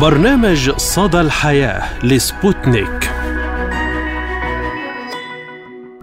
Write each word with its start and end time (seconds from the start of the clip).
برنامج 0.00 0.70
صدى 0.70 1.20
الحياة 1.20 2.04
لسبوتنيك. 2.04 3.10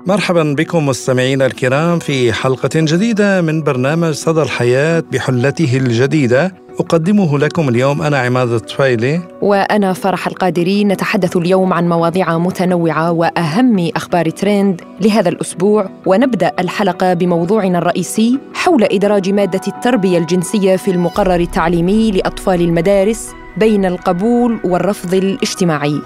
مرحبا 0.08 0.56
بكم 0.58 0.86
مستمعينا 0.86 1.46
الكرام 1.46 2.00
في 2.00 2.34
حلقة 2.34 2.70
جديدة 2.76 3.42
من 3.42 3.64
برنامج 3.64 4.12
صدى 4.12 4.42
الحياة 4.42 5.04
بحلته 5.12 5.78
الجديدة. 5.78 6.61
أقدمه 6.80 7.40
لكم 7.40 7.70
اليوم. 7.70 8.02
أنا 8.02 8.18
عماد 8.18 8.50
الطفيلي. 8.50 9.22
وأنا 9.42 9.94
فرح 9.94 10.28
القادري. 10.28 10.84
نتحدث 10.84 11.38
اليوم 11.38 11.74
عن 11.74 11.90
مواضيع 11.90 12.38
متنوعة 12.38 13.12
وأهم 13.12 13.90
أخبار 13.96 14.30
ترند 14.30 14.82
لهذا 15.02 15.30
الأسبوع. 15.30 15.90
ونبدأ 16.06 16.52
الحلقة 16.60 17.14
بموضوعنا 17.14 17.78
الرئيسي 17.78 18.40
حول 18.54 18.84
إدراج 18.84 19.30
مادة 19.30 19.62
التربية 19.68 20.18
الجنسية 20.18 20.76
في 20.76 20.92
المقرر 20.92 21.40
التعليمي 21.40 22.12
لأطفال 22.12 22.62
المدارس 22.62 23.30
بين 23.58 23.86
القبول 23.86 24.60
والرفض 24.64 25.14
الاجتماعي. 25.14 26.02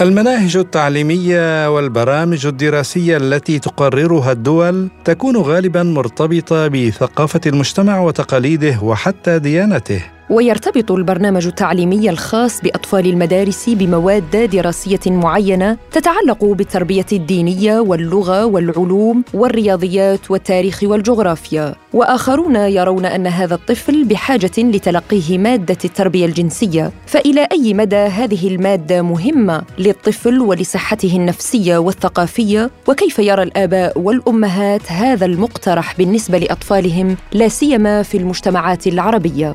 المناهج 0.00 0.56
التعليمية 0.56 1.74
والبرامج 1.74 2.46
الدراسية 2.46 3.16
التي 3.16 3.58
تقررها 3.58 4.32
الدول 4.32 4.88
تكون 5.04 5.36
غالبا 5.36 5.82
مرتبطة 5.82 6.68
بثقافة 6.68 7.40
المجتمع 7.46 8.00
وتقاليده 8.00 8.78
وحتى 8.82 9.38
ديانته. 9.38 10.19
ويرتبط 10.30 10.92
البرنامج 10.92 11.46
التعليمي 11.46 12.10
الخاص 12.10 12.60
بأطفال 12.60 13.06
المدارس 13.06 13.70
بمواد 13.70 14.50
دراسية 14.52 15.00
معينة 15.06 15.76
تتعلق 15.92 16.44
بالتربية 16.44 17.06
الدينية 17.12 17.80
واللغة 17.80 18.44
والعلوم 18.44 19.24
والرياضيات 19.34 20.30
والتاريخ 20.30 20.80
والجغرافيا. 20.82 21.74
وآخرون 21.92 22.56
يرون 22.56 23.06
أن 23.06 23.26
هذا 23.26 23.54
الطفل 23.54 24.04
بحاجة 24.04 24.50
لتلقيه 24.58 25.38
مادة 25.38 25.78
التربية 25.84 26.26
الجنسية. 26.26 26.92
فإلى 27.06 27.48
أي 27.52 27.74
مدى 27.74 27.96
هذه 27.96 28.48
المادة 28.48 29.02
مهمة 29.02 29.62
للطفل 29.78 30.40
ولصحته 30.40 31.16
النفسية 31.16 31.78
والثقافية؟ 31.78 32.70
وكيف 32.88 33.18
يرى 33.18 33.42
الآباء 33.42 33.98
والأمهات 33.98 34.92
هذا 34.92 35.26
المقترح 35.26 35.96
بالنسبة 35.98 36.38
لأطفالهم 36.38 37.16
لا 37.32 37.48
سيما 37.48 38.02
في 38.02 38.16
المجتمعات 38.16 38.86
العربية؟ 38.86 39.54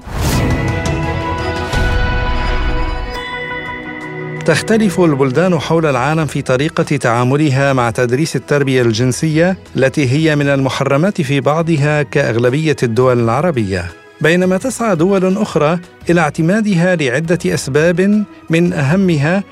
تختلف 4.46 5.00
البلدان 5.00 5.60
حول 5.60 5.86
العالم 5.86 6.26
في 6.26 6.42
طريقة 6.42 6.84
تعاملها 6.84 7.74
مع 7.74 7.92
تدريس 7.92 8.36
التربية 8.36 8.82
الجنسية 8.82 9.58
التي 9.76 10.12
هي 10.12 10.36
من 10.36 10.48
المحرمات 10.48 11.22
في 11.22 11.40
بعضها 11.40 12.04
كأغلبية 12.04 12.76
الدول 12.84 13.20
العربية. 13.20 13.86
بينما 14.22 14.58
تسعى 14.58 14.96
دول 14.96 15.38
أخرى 15.38 15.80
إلى 16.10 16.22
اعتمادها 16.22 16.96
لعدة 16.96 17.40
أسباب 17.46 18.24
من 18.50 18.74
أهمها 18.74 19.44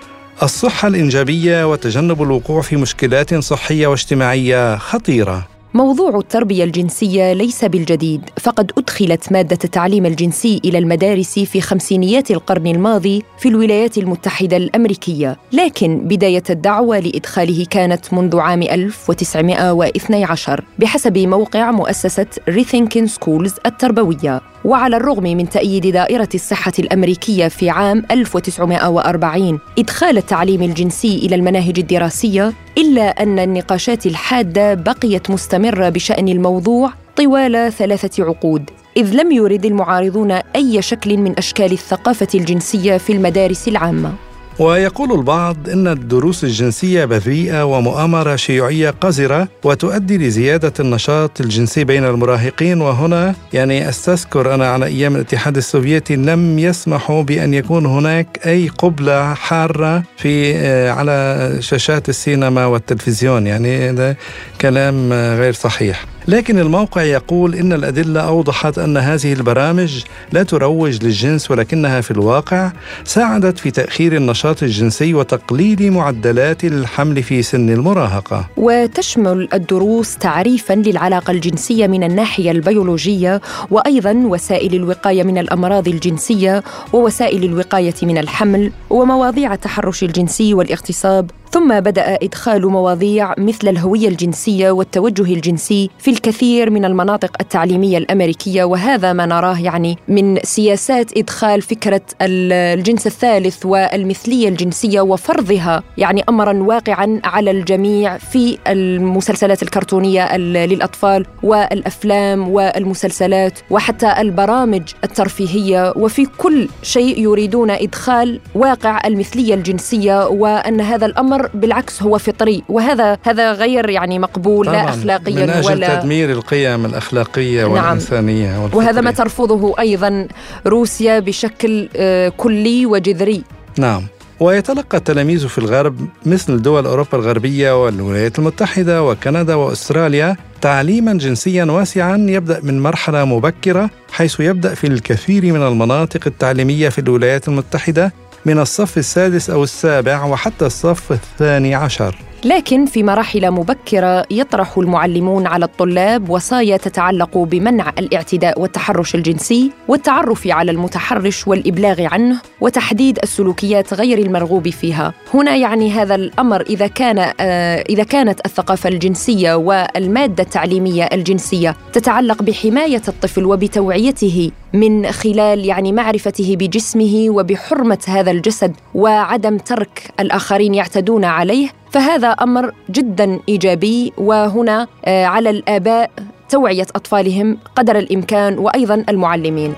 الصحة 0.44 0.88
الإنجابية 0.88 1.72
وتجنب 1.72 2.24
الوقوع 2.24 2.62
في 2.62 2.76
مشكلات 2.76 3.36
صحية 3.36 3.88
واجتماعية 3.88 4.78
خطيرة. 4.78 5.53
موضوع 5.76 6.18
التربية 6.18 6.64
الجنسية 6.64 7.34
ليس 7.34 7.66
بالجديد 7.66 8.22
فقد 8.40 8.72
أدخلت 8.78 9.32
مادة 9.32 9.58
التعليم 9.64 10.06
الجنسي 10.06 10.62
إلى 10.66 10.78
المدارس 10.78 11.40
في 11.40 11.62
خمسينيات 11.62 12.32
القرن 12.32 12.68
الماضي 12.68 13.24
في 13.38 13.50
الولايات 13.50 13.98
المتحدة 13.98 14.58
الأمريكية. 14.58 15.38
لكن 15.54 16.08
بداية 16.08 16.44
الدعوة 16.50 17.00
لإدخاله 17.00 17.66
كانت 17.70 18.14
منذ 18.14 18.40
عام 18.40 18.64
1912 18.64 20.64
بحسب 20.80 21.18
موقع 21.18 21.72
مؤسسة 21.72 22.28
Rethinking 22.50 23.08
Schools 23.08 23.54
التربوية. 23.66 24.53
وعلى 24.66 24.98
الرغم 24.98 25.24
من 25.24 25.50
تأييد 25.50 25.88
دائرة 25.88 26.30
الصحة 26.36 26.72
الأمريكية 26.80 27.48
في 27.48 27.70
عام 27.70 28.04
1940 28.12 29.60
إدخال 29.80 30.18
التعليم 30.18 30.64
الجنسي 30.64 31.18
إلى 31.18 31.36
المناهج 31.36 31.80
الدراسية 31.80 32.54
إلا 32.78 33.24
أن 33.24 33.40
النقاشات 33.40 34.06
الحادة 34.06 34.74
بقيت 34.74 35.32
مستمرة 35.32 35.90
بشأن 35.90 36.28
الموضوع 36.28 36.94
طوال 37.16 37.74
ثلاثة 37.74 38.24
عقود 38.24 38.70
إذ 38.98 39.16
لم 39.16 39.32
يرد 39.32 39.66
المعارضون 39.66 40.32
أي 40.32 40.82
شكل 40.82 41.18
من 41.18 41.38
أشكال 41.38 41.72
الثقافة 41.72 42.28
الجنسية 42.36 42.98
في 42.98 43.14
المدارس 43.14 43.68
العامة. 43.68 44.14
ويقول 44.60 45.12
البعض 45.12 45.70
إن 45.70 45.88
الدروس 45.88 46.44
الجنسية 46.44 47.06
بذيئة 47.06 47.64
ومؤامرة 47.64 48.36
شيوعية 48.36 48.90
قذرة 48.90 49.48
وتؤدي 49.64 50.18
لزيادة 50.18 50.74
النشاط 50.80 51.42
الجنسي 51.42 51.84
بين 51.84 52.06
المراهقين. 52.06 52.82
وهنا 52.82 53.36
يعني 53.54 53.90
أستذكر 53.90 54.54
أنا 54.54 54.68
على 54.68 54.86
أيام 54.86 55.16
الاتحاد 55.16 55.58
السوفيتي 55.58 56.16
لم 56.16 56.60
يسمحوا 56.60 57.24
بأن 57.24 57.54
يكون 57.54 57.86
هناك 57.86 58.40
أي 58.46 58.68
قبلة 58.68 59.34
حارة 59.34 60.04
في 60.18 60.56
آه، 60.56 60.92
على 60.92 61.58
شاشات 61.60 62.10
السينما 62.10 62.66
والتلفزيون. 62.66 63.48
يعني 63.48 63.90
هذا 63.90 64.16
كلام 64.62 65.14
غير 65.14 65.54
صحيح. 65.54 66.06
لكن 66.28 66.60
الموقع 66.60 67.04
يقول 67.04 67.56
إن 67.56 67.74
الأدلة 67.74 68.22
أوضحت 68.22 68.78
أن 68.78 68.98
هذه 68.98 69.34
البرامج 69.34 70.04
لا 70.32 70.44
تروج 70.44 71.04
للجنس 71.04 71.52
ولكنها 71.52 72.02
في 72.02 72.12
الواقع 72.12 72.72
ساعدت 73.04 73.60
في 73.60 73.72
تأخير 73.72 74.16
النشاط 74.16 74.64
الجنسي 74.64 75.14
وتقليل 75.14 75.92
معدلات 75.92 76.64
الحمل 76.64 77.24
في 77.24 77.42
سن 77.42 77.70
المراهقة. 77.70 78.50
وتشمل 78.58 79.50
الدروس 79.54 80.18
تعريفا 80.18 80.74
للعلاقة 80.74 81.32
الجنسية 81.32 81.88
من 81.88 82.04
الناحية 82.04 82.52
البيولوجية 82.52 83.42
وأيضا 83.72 84.14
وسائل 84.14 84.76
الوقاية 84.76 85.24
من 85.24 85.38
الأمراض 85.38 85.88
الجنسية 85.88 86.64
ووسائل 86.94 87.44
الوقاية 87.44 87.96
من 88.04 88.18
الحمل 88.18 88.72
ومواضيع 88.90 89.54
التحرش 89.54 90.04
الجنسي 90.04 90.54
والاغتصاب 90.54 91.32
ثم 91.54 91.80
بدأ 91.80 92.18
إدخال 92.24 92.68
مواضيع 92.68 93.34
مثل 93.38 93.68
الهوية 93.68 94.08
الجنسية 94.08 94.72
والتوجه 94.72 95.34
الجنسي 95.34 95.90
في 96.00 96.12
الكثير 96.12 96.70
من 96.70 96.86
المناطق 96.86 97.36
التعليمية 97.42 97.98
الأمريكية 97.98 98.64
وهذا 98.64 99.14
ما 99.14 99.26
نراه 99.26 99.60
يعني 99.60 99.98
من 100.08 100.40
سياسات 100.44 101.18
إدخال 101.18 101.62
فكرة 101.62 102.02
الجنس 102.22 103.08
الثالث 103.08 103.66
والمثلية 103.66 104.50
الجنسية 104.50 105.02
وفرضها 105.02 105.84
يعني 105.98 106.24
امرا 106.30 106.54
واقعا 106.64 107.22
على 107.24 107.52
الجميع 107.52 108.18
في 108.18 108.58
المسلسلات 108.68 109.64
الكرتونية 109.64 110.38
للأطفال 110.38 111.26
والأفلام 111.44 112.50
والمسلسلات 112.50 113.60
وحتى 113.70 114.22
البرامج 114.22 114.82
الترفيهية. 115.04 115.94
وفي 115.96 116.26
كل 116.38 116.68
شيء 116.84 117.20
يريدون 117.20 117.72
إدخال 117.72 118.40
واقع 118.56 119.02
المثلية 119.06 119.54
الجنسية 119.54 120.28
وأن 120.28 120.82
هذا 120.82 121.06
الأمر 121.44 121.60
بالعكس 121.62 122.04
هو 122.04 122.18
فطري 122.18 122.64
وهذا 122.70 123.18
هذا 123.24 123.54
غير 123.54 123.90
يعني 123.90 124.20
مقبول 124.20 124.66
لا 124.66 124.90
اخلاقيا 124.90 125.46
من 125.46 125.50
أجل 125.50 125.68
ولا 125.68 126.00
تدمير 126.00 126.32
القيم 126.32 126.86
الأخلاقية 126.86 127.62
نعم. 127.62 127.72
والإنسانية 127.72 128.62
والفطرية. 128.62 128.86
وهذا 128.86 129.02
ما 129.02 129.12
ترفضه 129.12 129.80
أيضا 129.80 130.28
روسيا 130.68 131.20
بشكل 131.20 131.90
آه، 131.96 132.30
كلي 132.30 132.86
وجذري 132.86 133.44
نعم 133.78 134.04
ويتلقى 134.40 134.98
التلاميذ 134.98 135.48
في 135.48 135.58
الغرب 135.58 136.08
مثل 136.26 136.62
دول 136.62 136.86
أوروبا 136.86 137.18
الغربية 137.18 137.84
والولايات 137.84 138.40
المتحدة 138.40 139.04
وكندا 139.04 139.56
وأستراليا 139.56 140.36
تعليما 140.62 141.14
جنسيا 141.14 141.66
واسعا 141.66 142.26
يبدأ 142.30 142.60
من 142.64 142.80
مرحلة 142.82 143.26
مبكرة 143.26 143.90
حيث 144.12 144.40
يبدأ 144.40 144.74
في 144.74 144.88
الكثير 144.88 145.46
من 145.46 145.68
المناطق 145.68 146.22
التعليمية 146.28 146.90
في 146.90 147.00
الولايات 147.00 147.48
المتحدة 147.48 148.14
من 148.46 148.60
الصف 148.60 148.98
السادس 148.98 149.50
أو 149.50 149.64
السابع 149.64 150.24
وحتى 150.24 150.66
الصف 150.66 151.12
الثاني 151.12 151.76
عشر. 151.76 152.33
لكن 152.46 152.86
في 152.86 153.04
مراحل 153.04 153.52
مبكرة 153.52 154.26
يطرح 154.32 154.78
المعلمون 154.78 155.48
على 155.48 155.66
الطلاب 155.66 156.30
وصايا 156.30 156.78
تتعلق 156.78 157.38
بمنع 157.38 157.94
الاعتداء 158.00 158.62
والتحرش 158.62 159.16
الجنسي 159.16 159.72
والتعرف 159.88 160.48
على 160.48 160.72
المتحرش 160.72 161.48
والإبلاغ 161.48 162.02
عنه 162.02 162.42
وتحديد 162.62 163.20
السلوكيات 163.24 163.94
غير 163.94 164.18
المرغوب 164.18 164.70
فيها. 164.70 165.14
هنا 165.34 165.56
يعني 165.56 165.92
هذا 165.92 166.16
الأمر 166.16 166.62
إذا 166.62 166.88
كان 166.88 167.34
آه 167.40 167.84
إذا 167.90 168.04
كانت 168.04 168.46
الثقافة 168.46 168.90
الجنسية 168.90 169.54
والمادة 169.54 170.44
التعليمية 170.44 171.04
الجنسية 171.04 171.76
تتعلق 171.94 172.44
بحماية 172.44 173.02
الطفل 173.08 173.46
وبتوعيته 173.46 174.52
من 174.74 175.12
خلال 175.12 175.66
يعني 175.66 175.92
معرفته 175.92 176.56
بجسمه 176.56 177.26
وبحرمة 177.30 178.00
هذا 178.08 178.32
الجسد 178.32 178.76
وعدم 178.96 179.58
ترك 179.58 180.12
الآخرين 180.20 180.74
يعتدون 180.74 181.26
عليه 181.26 181.83
فهذا 181.94 182.28
أمر 182.28 182.72
جدا 182.90 183.40
إيجابي 183.50 184.14
وهنا 184.18 184.88
آه، 185.06 185.26
على 185.26 185.50
الآباء 185.50 186.12
توعية 186.50 186.88
أطفالهم 186.96 187.58
قدر 187.76 187.98
الإمكان 187.98 188.58
وأيضا 188.58 189.06
المعلمين. 189.10 189.74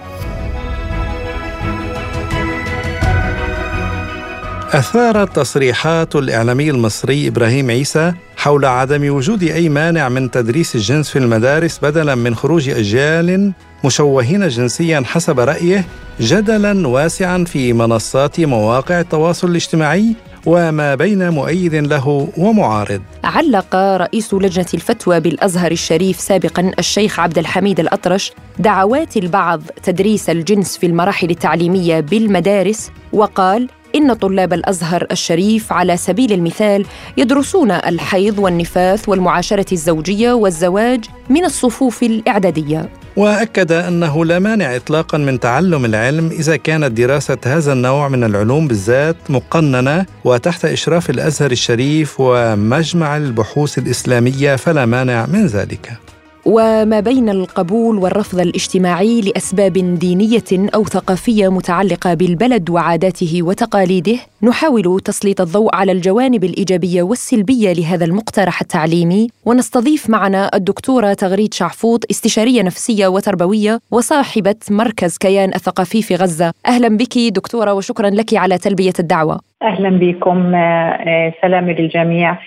أثارت 4.74 5.36
تصريحات 5.36 6.16
الإعلامي 6.16 6.70
المصري 6.70 7.28
إبراهيم 7.28 7.72
عيسى 7.72 8.14
حول 8.38 8.66
عدم 8.66 9.14
وجود 9.14 9.44
أي 9.44 9.70
مانع 9.70 10.10
من 10.10 10.32
تدريس 10.32 10.76
الجنس 10.76 11.10
في 11.10 11.20
المدارس 11.20 11.80
بدلا 11.80 12.16
من 12.16 12.36
خروج 12.36 12.70
أجيال 12.70 13.54
مشوهين 13.84 14.48
جنسيا 14.48 15.04
حسب 15.06 15.40
رأيه 15.40 15.86
جدلا 16.20 16.88
واسعا 16.88 17.44
في 17.44 17.74
منصات 17.74 18.40
مواقع 18.40 19.00
التواصل 19.00 19.50
الاجتماعي 19.50 20.16
وما 20.46 20.96
بين 20.96 21.30
مؤيد 21.30 21.76
له 21.76 22.28
ومعارض. 22.38 23.02
علق 23.24 23.76
رئيس 23.76 24.34
لجنة 24.34 24.66
الفتوى 24.74 25.20
بالأزهر 25.20 25.72
الشريف 25.72 26.20
سابقا 26.20 26.72
الشيخ 26.80 27.20
عبد 27.20 27.38
الحميد 27.38 27.80
الأطرش 27.80 28.32
دعوات 28.60 29.18
البعض 29.18 29.62
تدريس 29.84 30.30
الجنس 30.30 30.78
في 30.78 30.86
المراحل 30.86 31.30
التعليمية 31.30 32.00
بالمدارس 32.00 32.92
وقال 33.14 33.70
إن 33.96 34.14
طلاب 34.14 34.54
الأزهر 34.54 35.08
الشريف 35.12 35.74
على 35.74 35.98
سبيل 35.98 36.32
المثال 36.34 36.86
يدرسون 37.18 37.72
الحيض 37.72 38.40
والنفاث 38.40 39.10
والمعاشرة 39.10 39.74
الزوجية 39.74 40.34
والزواج 40.34 41.06
من 41.30 41.46
الصفوف 41.46 42.04
الإعدادية 42.04 42.90
وأكد 43.16 43.72
أنه 43.72 44.26
لا 44.26 44.40
مانع 44.40 44.76
اطلاقا 44.76 45.18
من 45.18 45.40
تعلم 45.40 45.86
العلم 45.86 46.30
إذا 46.30 46.56
كانت 46.56 46.92
دراسة 46.92 47.38
هذا 47.46 47.74
النوع 47.74 48.08
من 48.10 48.24
العلوم 48.24 48.68
بالذات 48.68 49.16
مقننة 49.30 50.06
وتحت 50.24 50.66
إشراف 50.66 51.10
الأزهر 51.10 51.52
الشريف 51.52 52.16
ومجمع 52.20 53.18
البحوث 53.18 53.78
الإسلامية 53.78 54.56
فلا 54.56 54.86
مانع 54.86 55.26
من 55.26 55.48
ذلك. 55.48 56.05
وما 56.46 57.00
بين 57.00 57.30
القبول 57.30 57.98
والرفض 57.98 58.40
الاجتماعي 58.40 59.22
لأسباب 59.22 59.74
دينية 59.74 60.70
أو 60.76 60.84
ثقافية 60.84 61.52
متعلقة 61.52 62.14
بالبلد 62.14 62.70
وعاداته 62.70 63.40
وتقاليده 63.44 64.18
نحاول 64.44 65.00
تسليط 65.00 65.42
الضوء 65.42 65.76
على 65.76 65.92
الجوانب 65.92 66.44
الإيجابية 66.44 67.04
والسلبية 67.04 67.74
لهذا 67.74 68.06
المقترح 68.06 68.62
التعليمي. 68.62 69.28
ونستضيف 69.46 70.10
معنا 70.10 70.52
الدكتورة 70.56 71.14
تغريد 71.14 71.54
شعفوط 71.54 72.06
استشارية 72.12 72.62
نفسية 72.62 73.08
وتربوية 73.08 73.80
وصاحبة 73.92 74.56
مركز 74.72 75.18
كيان 75.18 75.50
الثقافي 75.50 76.02
في 76.02 76.16
غزة. 76.16 76.54
أهلا 76.68 76.98
بك 76.98 77.18
دكتورة 77.18 77.74
وشكرا 77.74 78.10
لك 78.10 78.34
على 78.34 78.58
تلبية 78.58 78.94
الدعوة. 79.00 79.40
أهلا 79.64 79.90
بكم 79.90 80.56
آه، 80.56 80.60
آه، 81.08 81.34
سلامي 81.42 81.74
للجميع. 81.74 82.38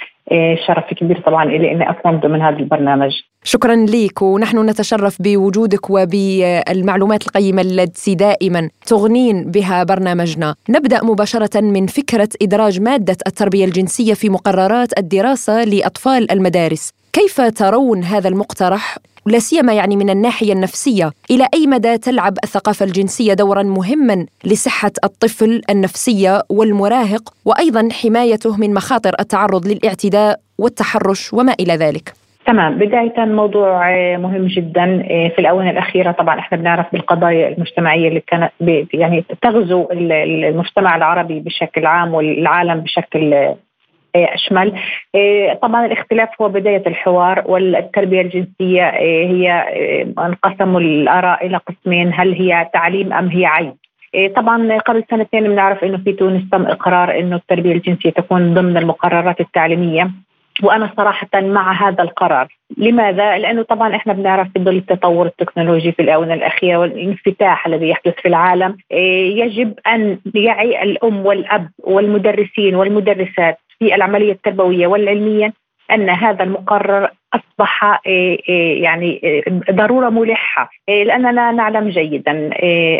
شرف 0.66 0.84
كبير 0.94 1.20
طبعا 1.26 1.44
لي 1.44 1.72
إني 1.72 1.90
اكون 1.90 2.20
ضمن 2.20 2.42
هذا 2.42 2.56
البرنامج. 2.56 3.12
شكرا 3.44 3.76
لك 3.76 4.22
ونحن 4.22 4.66
نتشرف 4.70 5.22
بوجودك 5.22 5.90
وبالمعلومات 5.90 7.26
القيمة 7.26 7.62
التي 7.62 8.14
دائما 8.14 8.68
تغنين 8.86 9.50
بها 9.50 9.84
برنامجنا. 9.84 10.54
نبدأ 10.68 11.04
مباشرة 11.04 11.60
من 11.60 11.86
فكرة 11.86 12.28
إدراج 12.42 12.80
مادة 12.80 13.16
التربية 13.26 13.64
الجنسية 13.64 14.14
في 14.14 14.28
مقررات 14.28 14.98
الدراسة 14.98 15.64
لأطفال 15.64 16.32
المدارس. 16.32 16.92
كيف 17.12 17.40
ترون 17.40 18.04
هذا 18.04 18.28
المقترح؟ 18.28 18.98
لا 19.28 19.38
سيما 19.38 19.72
يعني 19.72 19.96
من 19.96 20.10
الناحية 20.10 20.52
النفسية، 20.52 21.10
إلى 21.30 21.48
أي 21.54 21.66
مدى 21.66 21.98
تلعب 21.98 22.32
الثقافة 22.44 22.84
الجنسية 22.84 23.34
دورا 23.34 23.62
مهما 23.62 24.26
لصحة 24.44 24.92
الطفل 25.04 25.62
النفسية 25.70 26.42
والمراهق 26.50 27.34
وأيضا 27.44 27.88
حمايته 28.02 28.56
من 28.56 28.74
مخاطر 28.74 29.12
التعرض 29.20 29.66
للاعتداء 29.66 30.40
والتحرش 30.58 31.34
وما 31.34 31.54
إلى 31.60 31.72
ذلك؟ 31.72 32.12
تمام 32.46 32.78
بداية 32.78 33.24
موضوع 33.24 33.90
مهم 34.16 34.46
جدا 34.46 34.84
آه، 35.10 35.28
في 35.28 35.38
الآونة 35.38 35.70
الأخيرة 35.70 36.12
طبعا 36.12 36.38
إحنا 36.38 36.58
بنعرف 36.58 36.86
بالقضايا 36.92 37.48
المجتمعية 37.48 38.08
اللي 38.08 38.22
كانت 38.26 38.52
يعني 38.94 39.24
تغزو 39.42 39.88
المجتمع 39.92 40.96
العربي 40.96 41.40
بشكل 41.40 41.86
عام 41.86 42.14
والعالم 42.14 42.80
بشكل 42.80 43.54
أشمل. 44.16 44.72
طبعا 45.62 45.86
الاختلاف 45.86 46.28
هو 46.42 46.48
بداية 46.48 46.82
الحوار 46.86 47.42
والتربية 47.46 48.20
الجنسية 48.20 48.88
هي 49.30 49.50
انقسموا 50.18 50.80
الآراء 50.80 51.46
إلى 51.46 51.56
قسمين 51.56 52.10
هل 52.14 52.32
هي 52.32 52.70
تعليم 52.72 53.12
أم 53.12 53.28
هي 53.28 53.46
عيب؟ 53.46 53.74
طبعا 54.36 54.78
قبل 54.78 55.04
سنتين 55.10 55.42
بنعرف 55.48 55.84
إنه 55.84 55.98
في 55.98 56.12
تونس 56.12 56.42
تم 56.52 56.62
إقرار 56.66 57.18
إنه 57.18 57.36
التربية 57.36 57.72
الجنسية 57.72 58.10
تكون 58.10 58.54
ضمن 58.54 58.76
المقررات 58.76 59.40
التعليمية 59.40 60.10
وأنا 60.62 60.90
صراحة 60.96 61.28
مع 61.34 61.88
هذا 61.88 62.02
القرار. 62.02 62.48
لماذا؟ 62.76 63.38
لأنه 63.38 63.62
طبعا 63.62 63.96
إحنا 63.96 64.12
بنعرف 64.12 64.48
في 64.54 64.58
ظل 64.64 64.76
التطور 64.76 65.26
التكنولوجي 65.26 65.92
في 65.92 66.02
الآونة 66.02 66.34
الأخيرة 66.34 66.78
والانفتاح 66.78 67.66
الذي 67.66 67.88
يحدث 67.88 68.14
في 68.14 68.28
العالم 68.28 68.76
إيه، 68.92 69.40
يجب 69.44 69.74
أن 69.86 70.18
يعي 70.34 70.82
الأم 70.82 71.26
والأب 71.26 71.68
والمدرسين 71.84 72.74
والمدرسات 72.74 73.58
في 73.78 73.94
العملية 73.94 74.32
التربوية 74.32 74.86
والعلمية 74.86 75.52
أن 75.92 76.10
هذا 76.10 76.44
المقرر 76.44 77.10
أصبح 77.34 78.00
إيه، 78.06 78.38
إيه، 78.48 78.82
يعني 78.82 79.42
ضرورة 79.70 80.08
ملحة. 80.08 80.70
لأننا 80.88 81.52
نعلم 81.52 81.88
جيدا 81.88 82.50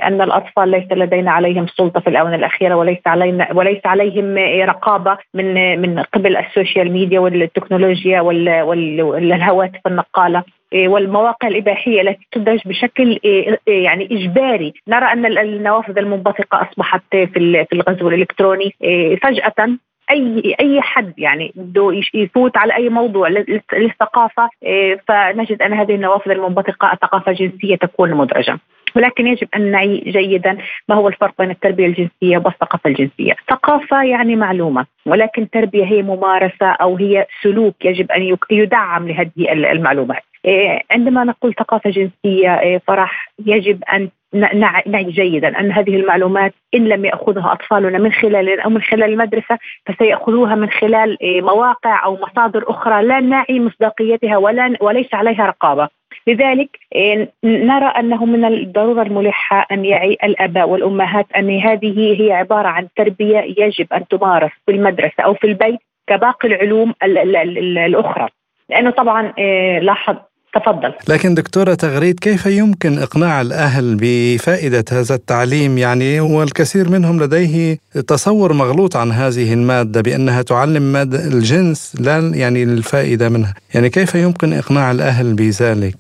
أن 0.06 0.22
الأطفال 0.22 0.68
ليس 0.68 0.92
لدينا 0.92 1.30
عليهم 1.30 1.66
سلطة 1.66 2.00
في 2.00 2.10
الآونة 2.10 2.34
الأخيرة 2.34 2.74
وليس 2.74 3.06
علينا 3.06 3.48
وليس 3.54 3.86
عليهم 3.86 4.38
رقابة 4.68 5.18
من 5.34 5.80
من 5.80 5.98
قبل 5.98 6.36
ال 6.36 6.44
social 6.44 6.92
media 6.92 7.20
والتكنولوجيا 7.20 8.20
والهواتف 8.20 9.80
النقالة. 9.86 10.42
والمواقع 10.74 11.48
الإباحية 11.48 12.00
التي 12.00 12.26
تدرج 12.32 12.60
بشكل 12.66 13.18
يعني 13.66 14.08
إجباري، 14.12 14.72
نرى 14.88 15.04
أن 15.04 15.26
النوافذ 15.26 15.98
المنبثقة 15.98 16.68
أصبحت 16.70 17.02
في 17.10 17.66
الغزو 17.72 18.08
الإلكتروني 18.08 18.74
فجأة 19.22 19.78
أي 20.10 20.54
أي 20.60 20.80
حد 20.80 21.12
يعني 21.18 21.52
بده 21.56 22.00
يفوت 22.14 22.56
على 22.56 22.74
أي 22.76 22.88
موضوع 22.88 23.28
للثقافة 23.72 24.50
إيه، 24.62 25.00
فنجد 25.08 25.62
أن 25.62 25.72
هذه 25.72 25.94
النوافذ 25.94 26.30
المنبثقة 26.30 26.92
الثقافة 26.92 27.32
الجنسية 27.32 27.76
تكون 27.76 28.14
مدرجة. 28.14 28.58
ولكن 28.96 29.26
يجب 29.26 29.48
أن 29.56 29.70
نعي 29.70 29.98
جيدا 30.06 30.58
ما 30.88 30.94
هو 30.94 31.08
الفرق 31.08 31.34
بين 31.38 31.50
التربية 31.50 31.86
الجنسية 31.86 32.38
والثقافة 32.44 32.90
الجنسية، 32.90 33.36
ثقافة 33.50 34.02
يعني 34.02 34.36
معلومة 34.36 34.86
ولكن 35.06 35.50
تربية 35.50 35.84
هي 35.84 36.02
ممارسة 36.02 36.66
أو 36.66 36.96
هي 36.96 37.26
سلوك 37.42 37.84
يجب 37.84 38.12
أن 38.12 38.36
يدعم 38.50 39.08
لهذه 39.08 39.52
المعلومات. 39.52 40.22
إيه، 40.44 40.82
عندما 40.90 41.24
نقول 41.24 41.54
ثقافة 41.54 41.90
جنسية 41.90 42.60
إيه، 42.60 42.78
فرح 42.86 43.32
يجب 43.46 43.84
أن 43.84 44.08
نعي 44.34 45.04
جيدا 45.04 45.60
أن 45.60 45.72
هذه 45.72 45.96
المعلومات 45.96 46.54
إن 46.74 46.88
لم 46.88 47.04
يأخذها 47.04 47.52
أطفالنا 47.52 47.98
من 47.98 48.12
خلال 48.12 48.60
أو 48.60 48.70
من 48.70 48.82
خلال 48.82 49.12
المدرسة 49.12 49.58
فسيأخذوها 49.86 50.54
من 50.54 50.70
خلال 50.70 51.22
إيه، 51.22 51.42
مواقع 51.42 52.04
أو 52.04 52.18
مصادر 52.22 52.64
أخرى 52.70 53.02
لا 53.02 53.20
نعي 53.20 53.60
مصداقيتها 53.60 54.36
ولا 54.36 54.76
وليس 54.80 55.14
عليها 55.14 55.46
رقابة. 55.46 55.88
لذلك 56.26 56.78
إيه، 56.94 57.32
نرى 57.44 57.86
أنه 57.86 58.24
من 58.24 58.44
الضرورة 58.44 59.02
الملحة 59.02 59.66
أن 59.72 59.84
يعي 59.84 60.18
الأباء 60.24 60.68
والأمهات 60.68 61.26
أن 61.36 61.58
هذه 61.58 62.22
هي 62.22 62.32
عبارة 62.32 62.68
عن 62.68 62.88
تربية 62.96 63.38
يجب 63.38 63.92
أن 63.92 64.08
تمارس 64.08 64.50
في 64.66 64.72
المدرسة 64.72 65.24
أو 65.24 65.34
في 65.34 65.46
البيت 65.46 65.78
كباقي 66.06 66.48
العلوم 66.48 66.94
الأخرى. 67.02 68.28
لأنه 68.70 68.90
طبعا 68.90 69.32
إيه، 69.38 69.78
لاحظ 69.78 70.16
تفضل. 70.54 70.92
لكن 71.08 71.34
دكتورة 71.34 71.74
تغريد 71.74 72.20
كيف 72.20 72.46
يمكن 72.46 72.98
إقناع 72.98 73.40
الأهل 73.40 73.96
بفائدة 74.00 74.84
هذا 74.92 75.14
التعليم؟ 75.14 75.78
يعني 75.78 76.20
والكثير 76.20 76.90
منهم 76.90 77.22
لديه 77.22 77.76
تصور 78.06 78.52
مغلوط 78.52 78.96
عن 78.96 79.12
هذه 79.12 79.54
المادة 79.54 80.00
بأنها 80.00 80.42
تعلم 80.42 80.82
مادة 80.82 81.26
الجنس 81.26 81.96
لا 82.00 82.32
يعني 82.34 82.62
الفائدة 82.62 83.28
منها. 83.28 83.54
يعني 83.74 83.88
كيف 83.90 84.14
يمكن 84.14 84.52
إقناع 84.52 84.90
الأهل 84.90 85.34
بذلك؟ 85.34 85.94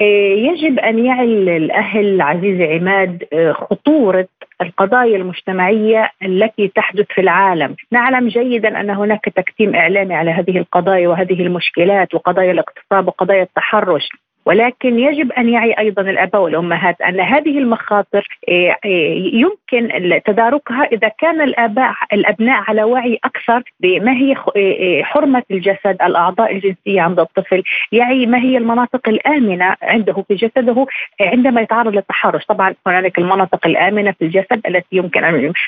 إيه، 0.00 0.48
يجب 0.48 0.78
أن 0.78 1.04
يعي 1.04 1.56
الأهل 1.56 2.20
عزيزي 2.20 2.64
عماد 2.64 3.22
إيه، 3.32 3.52
خطورة 3.52 4.28
القضايا 4.62 5.16
المجتمعية 5.16 6.10
التي 6.22 6.68
تحدث 6.68 7.06
في 7.14 7.20
العالم، 7.20 7.76
نعلم 7.92 8.28
جيدا 8.28 8.80
أن 8.80 8.90
هناك 8.90 9.24
تكتيم 9.36 9.74
إعلامي 9.74 10.14
على 10.14 10.30
هذه 10.30 10.58
القضايا 10.58 11.08
وهذه 11.08 11.42
المشكلات 11.42 12.14
وقضايا 12.14 12.52
الاغتصاب 12.52 13.08
وقضايا 13.08 13.42
التحرش، 13.42 14.08
ولكن 14.46 14.98
يجب 14.98 15.32
أن 15.32 15.48
يعي 15.48 15.72
أيضا 15.78 16.02
الاباء 16.02 16.42
والأمهات 16.42 17.00
أن 17.00 17.20
هذه 17.20 17.58
المخاطر 17.58 18.28
آه، 18.48 18.76
آه، 18.84 18.88
يمكن 19.32 20.20
تداركها 20.26 20.84
إذا 20.84 21.08
كان 21.08 21.40
الاباء 21.40 21.94
الأبناء 22.12 22.62
على 22.68 22.82
وعي 22.82 23.18
أكثر 23.24 23.62
بما 23.80 24.12
هي 24.12 24.36
آه، 24.56 25.02
حرمة 25.02 25.42
الجسد 25.50 25.96
الأعضاء 26.02 26.52
الجنسية 26.52 27.00
عند 27.00 27.20
الطفل، 27.20 27.62
يعي 27.92 28.26
ما 28.26 28.38
هي 28.38 28.56
المناطق 28.56 29.08
الآمنة 29.08 29.76
عنده 29.82 30.24
في 30.28 30.34
جسده 30.34 30.86
عندما 31.20 31.60
يتعرض 31.60 31.94
للتحرش، 31.94 32.44
طبعا 32.44 32.74
هنالك 32.86 33.18
المناطق 33.18 33.66
الآمنة 33.66 34.12
في 34.12 34.24
الجسد 34.24 34.60
التي 34.66 34.96
يمكن 34.96 35.24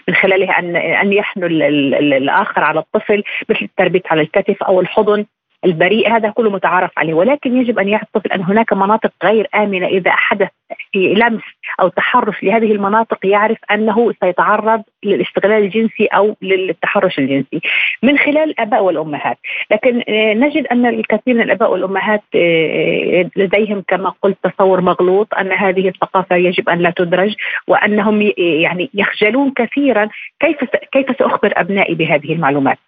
من 0.08 0.14
خلالها 0.14 0.58
أن 0.58 0.76
أن 0.76 1.12
يحنو 1.12 1.46
الآخر 1.46 2.64
على 2.64 2.80
الطفل 2.80 3.22
مثل 3.48 3.64
التربيت 3.64 4.06
على 4.06 4.22
الكتف 4.22 4.62
أو 4.62 4.80
الحضن. 4.80 5.26
البريء 5.64 6.16
هذا 6.16 6.30
كله 6.30 6.50
متعارف 6.50 6.90
عليه 6.96 7.14
ولكن 7.14 7.56
يجب 7.56 7.78
أن 7.78 7.88
يعرف 7.88 8.02
الطفل 8.02 8.32
ان 8.32 8.42
هناك 8.42 8.72
مناطق 8.72 9.12
غير 9.24 9.48
آمنة 9.54 9.86
إذا 9.86 10.10
حدث 10.10 10.48
لمس 10.94 11.42
أو 11.80 11.88
تحرش 11.88 12.42
لهذه 12.42 12.72
المناطق 12.72 13.26
يعرف 13.26 13.58
أنه 13.70 14.12
سيتعرض 14.20 14.82
للاستغلال 15.04 15.64
الجنسي 15.64 16.06
أو 16.06 16.36
للتحرش 16.42 17.18
الجنسي 17.18 17.60
من 18.02 18.18
خلال 18.18 18.50
الآباء 18.50 18.84
والأمهات، 18.84 19.38
لكن 19.70 20.02
آه، 20.08 20.34
نجد 20.34 20.66
أن 20.66 20.86
الكثير 20.86 21.34
من 21.34 21.40
الآباء 21.40 21.72
والأمهات 21.72 22.22
آه، 22.34 23.30
لديهم 23.36 23.82
كما 23.88 24.12
قلت 24.22 24.36
تصور 24.42 24.80
مغلوط 24.80 25.34
أن 25.34 25.52
هذه 25.52 25.88
الثقافة 25.88 26.36
يجب 26.36 26.68
أن 26.68 26.78
لا 26.78 26.92
تدرج 26.96 27.34
وأنهم 27.68 28.32
يعني 28.38 28.90
يخجلون 28.94 29.52
كثيرا 29.56 30.08
كيف 30.40 30.56
كيف 30.92 31.18
سأخبر 31.18 31.52
أبنائي 31.56 31.94
بهذه 31.94 32.32
المعلومات. 32.32 32.78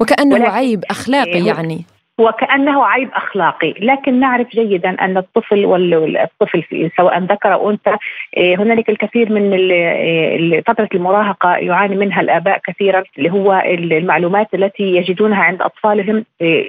وكأنه 0.00 0.48
عيب 0.48 0.84
أخلاقي 0.90 1.40
آه، 1.40 1.46
يعني. 1.46 1.84
وكأنه 2.18 2.84
عيب 2.84 3.10
أخلاقي، 3.12 3.74
لكن 3.80 4.20
نعرف 4.20 4.48
جيدا 4.48 4.90
أن 4.90 5.16
الطفل 5.16 5.66
والطفل 5.66 6.90
سواء 6.96 7.18
ذكر 7.18 7.52
أو 7.52 7.70
أنثى 7.70 7.96
آه، 8.36 8.54
هنالك 8.54 8.90
الكثير 8.90 9.32
من 9.32 9.70
آه، 9.72 10.62
فترة 10.66 10.88
المراهقة 10.94 11.56
يعاني 11.56 11.96
منها 11.96 12.20
الآباء 12.20 12.60
كثيرا 12.64 13.02
اللي 13.18 13.30
هو 13.30 13.62
المعلومات 13.66 14.54
التي 14.54 14.82
يجدونها 14.82 15.42
عند 15.42 15.62
أطفالهم 15.62 16.24
آه، 16.42 16.64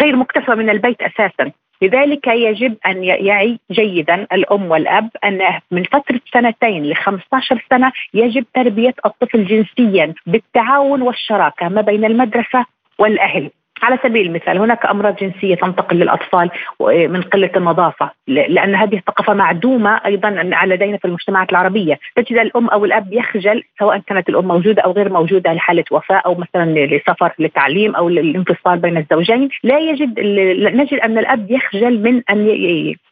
غير 0.00 0.16
مكتسبة 0.16 0.54
من 0.54 0.70
البيت 0.70 1.02
أساسا، 1.02 1.52
لذلك 1.82 2.26
يجب 2.26 2.76
أن 2.86 3.04
يعي 3.04 3.58
جيدا 3.70 4.26
الأم 4.32 4.70
والأب 4.70 5.10
أن 5.24 5.40
من 5.70 5.84
فترة 5.84 6.20
سنتين 6.32 6.84
ل 6.84 6.94
15 6.94 7.64
سنة 7.70 7.92
يجب 8.14 8.44
تربية 8.54 8.94
الطفل 9.06 9.44
جنسيا 9.46 10.14
بالتعاون 10.26 11.02
والشراكة 11.02 11.68
ما 11.68 11.80
بين 11.80 12.04
المدرسة 12.04 12.64
والأهل. 12.98 13.50
على 13.82 13.98
سبيل 14.02 14.26
المثال 14.26 14.58
هناك 14.58 14.86
أمراض 14.86 15.16
جنسية 15.16 15.54
تنتقل 15.54 15.96
للأطفال 15.96 16.50
من 16.80 17.22
قلة 17.22 17.50
النظافة 17.56 18.10
لأن 18.26 18.74
هذه 18.74 18.96
الثقافة 18.96 19.34
معدومة 19.34 20.00
أيضا 20.06 20.30
لدينا 20.66 20.96
في 20.96 21.04
المجتمعات 21.04 21.50
العربية. 21.50 21.98
تجد 22.16 22.38
الأم 22.38 22.68
أو 22.68 22.84
الأب 22.84 23.12
يخجل 23.12 23.62
سواء 23.78 23.98
كانت 23.98 24.28
الأم 24.28 24.48
موجودة 24.48 24.82
أو 24.82 24.92
غير 24.92 25.12
موجودة 25.12 25.52
لحالة 25.52 25.84
وفاة 25.90 26.22
أو 26.26 26.34
مثلا 26.34 26.86
لسفر 26.86 27.32
للتعليم 27.38 27.94
أو 27.94 28.08
الانفصال 28.08 28.78
بين 28.78 28.96
الزوجين. 28.96 29.48
لا 29.62 29.78
يجد 29.78 30.20
نجد 30.74 30.98
أن 30.98 31.18
الأب 31.18 31.50
يخجل 31.50 32.02
من 32.02 32.22
أن 32.30 32.46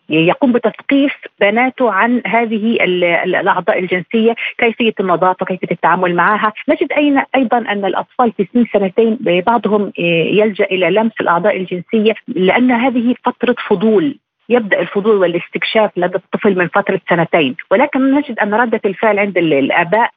يقوم 0.08 0.52
بتثقيف 0.52 1.14
بناته 1.40 1.92
عن 1.92 2.22
هذه 2.26 2.76
الأعضاء 3.24 3.78
الجنسية، 3.78 4.34
كيفية 4.58 4.94
النظافة، 5.00 5.46
كيفية 5.46 5.68
التعامل 5.70 6.14
معها، 6.14 6.52
نجد 6.68 6.92
أيضا 7.36 7.58
أن 7.58 7.84
الأطفال 7.84 8.32
في 8.32 8.46
سن 8.54 8.64
سنتين 8.72 9.18
بعضهم 9.20 9.92
يلجأ 9.98 10.64
إلى 10.64 10.90
لمس 10.90 11.12
الأعضاء 11.20 11.56
الجنسية 11.56 12.14
لأن 12.28 12.70
هذه 12.70 13.14
فترة 13.24 13.56
فضول. 13.68 14.18
يبدأ 14.48 14.80
الفضول 14.80 15.16
والاستكشاف 15.16 15.90
لدى 15.96 16.16
الطفل 16.16 16.58
من 16.58 16.68
فترة 16.68 17.00
سنتين. 17.10 17.56
ولكن 17.70 18.14
نجد 18.14 18.38
أن 18.38 18.54
ردة 18.54 18.80
الفعل 18.84 19.18
عند 19.18 19.38
الأباء 19.38 20.10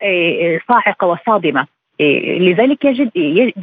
صاعقة 0.68 1.08
وصادمة. 1.08 1.77
لذلك 2.00 2.86
يجد 2.86 3.12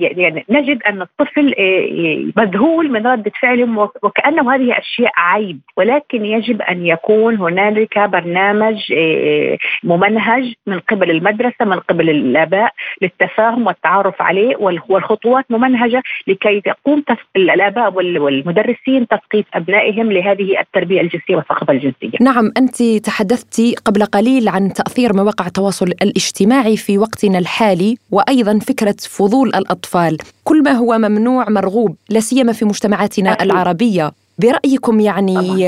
يعني 0.01 0.45
نجد 0.51 0.83
أن 0.83 1.03
الطفل 1.03 1.55
إيه، 1.55 2.33
مذهول 2.37 2.91
من 2.91 3.07
ردة 3.07 3.33
فعلهم 3.43 3.79
وكأنه 3.79 4.55
هذه 4.55 4.79
أشياء 4.79 5.13
عيب 5.17 5.61
ولكن 5.77 6.25
يجب 6.25 6.63
أن 6.63 6.87
يكون 6.87 7.37
هنالك 7.37 7.99
برنامج 7.99 8.93
إيه، 8.93 9.59
ممنهج 9.85 10.55
من 10.67 10.79
قبل 10.79 11.11
المدرسة 11.11 11.65
من 11.65 11.79
قبل 11.79 12.11
الآباء 12.11 12.73
للتفاهم 13.03 13.67
والتعارف 13.67 14.23
عليه 14.23 14.57
والخطوات 14.89 15.45
ممنهجة 15.51 16.03
لكي 16.27 16.61
تقوم 16.61 17.05
الآباء 17.37 17.95
والمدرسين 17.95 19.09
تثقيف 19.09 19.47
أبنائهم 19.55 20.13
لهذه 20.13 20.61
التربية 20.61 21.01
الجنسية 21.01 21.37
والثقافة 21.37 21.73
الجنسية. 21.73 22.19
نعم 22.21 22.53
أنت 22.57 22.83
تحدثت 23.07 23.79
قبل 23.87 24.05
قليل 24.05 24.49
عن 24.49 24.73
تأثير 24.73 25.13
مواقع 25.13 25.47
التواصل 25.47 25.87
الاجتماعي 25.87 26.77
في 26.77 26.99
وقتنا 26.99 27.39
الحالي 27.39 27.97
و 28.11 28.24
وأيضا 28.25 28.59
فكرة 28.59 28.97
فضول 29.01 29.49
الأطفال. 29.49 30.19
كل 30.45 30.63
ما 30.63 30.73
هو 30.73 30.99
ممنوع 30.99 31.51
مرغوب 31.51 31.97
لا 32.09 32.21
سيما 32.21 32.53
في 32.53 32.65
مجتمعاتنا 32.65 33.43
العربية. 33.43 34.13
برأيكم 34.39 35.01
يعني 35.01 35.65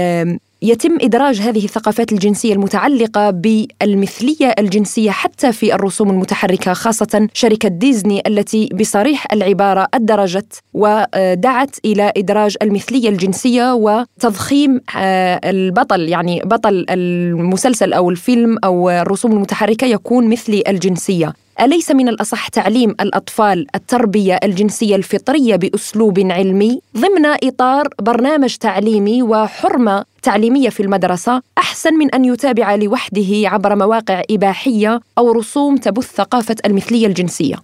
يتم 0.62 0.98
إدراج 1.00 1.40
هذه 1.40 1.64
الثقافات 1.64 2.12
الجنسية 2.12 2.52
المتعلقة 2.52 3.30
بالمثلية 3.30 4.54
الجنسية 4.58 5.10
حتى 5.10 5.52
في 5.52 5.74
الرسوم 5.74 6.10
المتحركة 6.10 6.72
خاصة 6.72 7.28
شركة 7.32 7.68
ديزني 7.68 8.22
التي 8.26 8.68
بصريح 8.74 9.26
العبارة 9.32 9.88
أدرجت 9.94 10.60
ودعت 10.74 11.76
إلى 11.84 12.12
إدراج 12.16 12.56
المثلية 12.62 13.08
الجنسية 13.08 13.74
وتضخيم 13.74 14.80
آه، 14.96 15.40
البطل 15.44 16.00
يعني 16.00 16.40
بطل 16.44 16.86
المسلسل 16.90 17.92
أو 17.92 18.10
الفيلم 18.10 18.58
أو 18.64 18.90
الرسوم 18.90 19.32
المتحركة 19.32 19.86
يكون 19.86 20.28
مثلي 20.28 20.62
الجنسية. 20.68 21.45
أليس 21.60 21.90
من 21.90 22.08
الأصح 22.08 22.48
تعليم 22.48 22.90
الأطفال 22.90 23.66
التربية 23.74 24.38
الجنسية 24.44 24.96
الفطرية 24.96 25.56
بأسلوب 25.56 26.18
علمي 26.18 26.80
ضمن 26.96 27.26
إطار 27.44 27.84
برنامج 28.02 28.56
تعليمي 28.56 29.22
وحرمة 29.22 30.04
تعليمية 30.22 30.68
في 30.68 30.80
المدرسة 30.80 31.42
أحسن 31.58 31.94
من 31.94 32.14
أن 32.14 32.24
يتابع 32.24 32.74
لوحده 32.74 33.30
عبر 33.44 33.76
مواقع 33.76 34.22
إباحية 34.30 35.00
أو 35.18 35.32
رسوم 35.32 35.76
تبث 35.76 36.04
ثقافة 36.04 36.56
المثلية 36.66 37.06
الجنسية؟ 37.06 37.56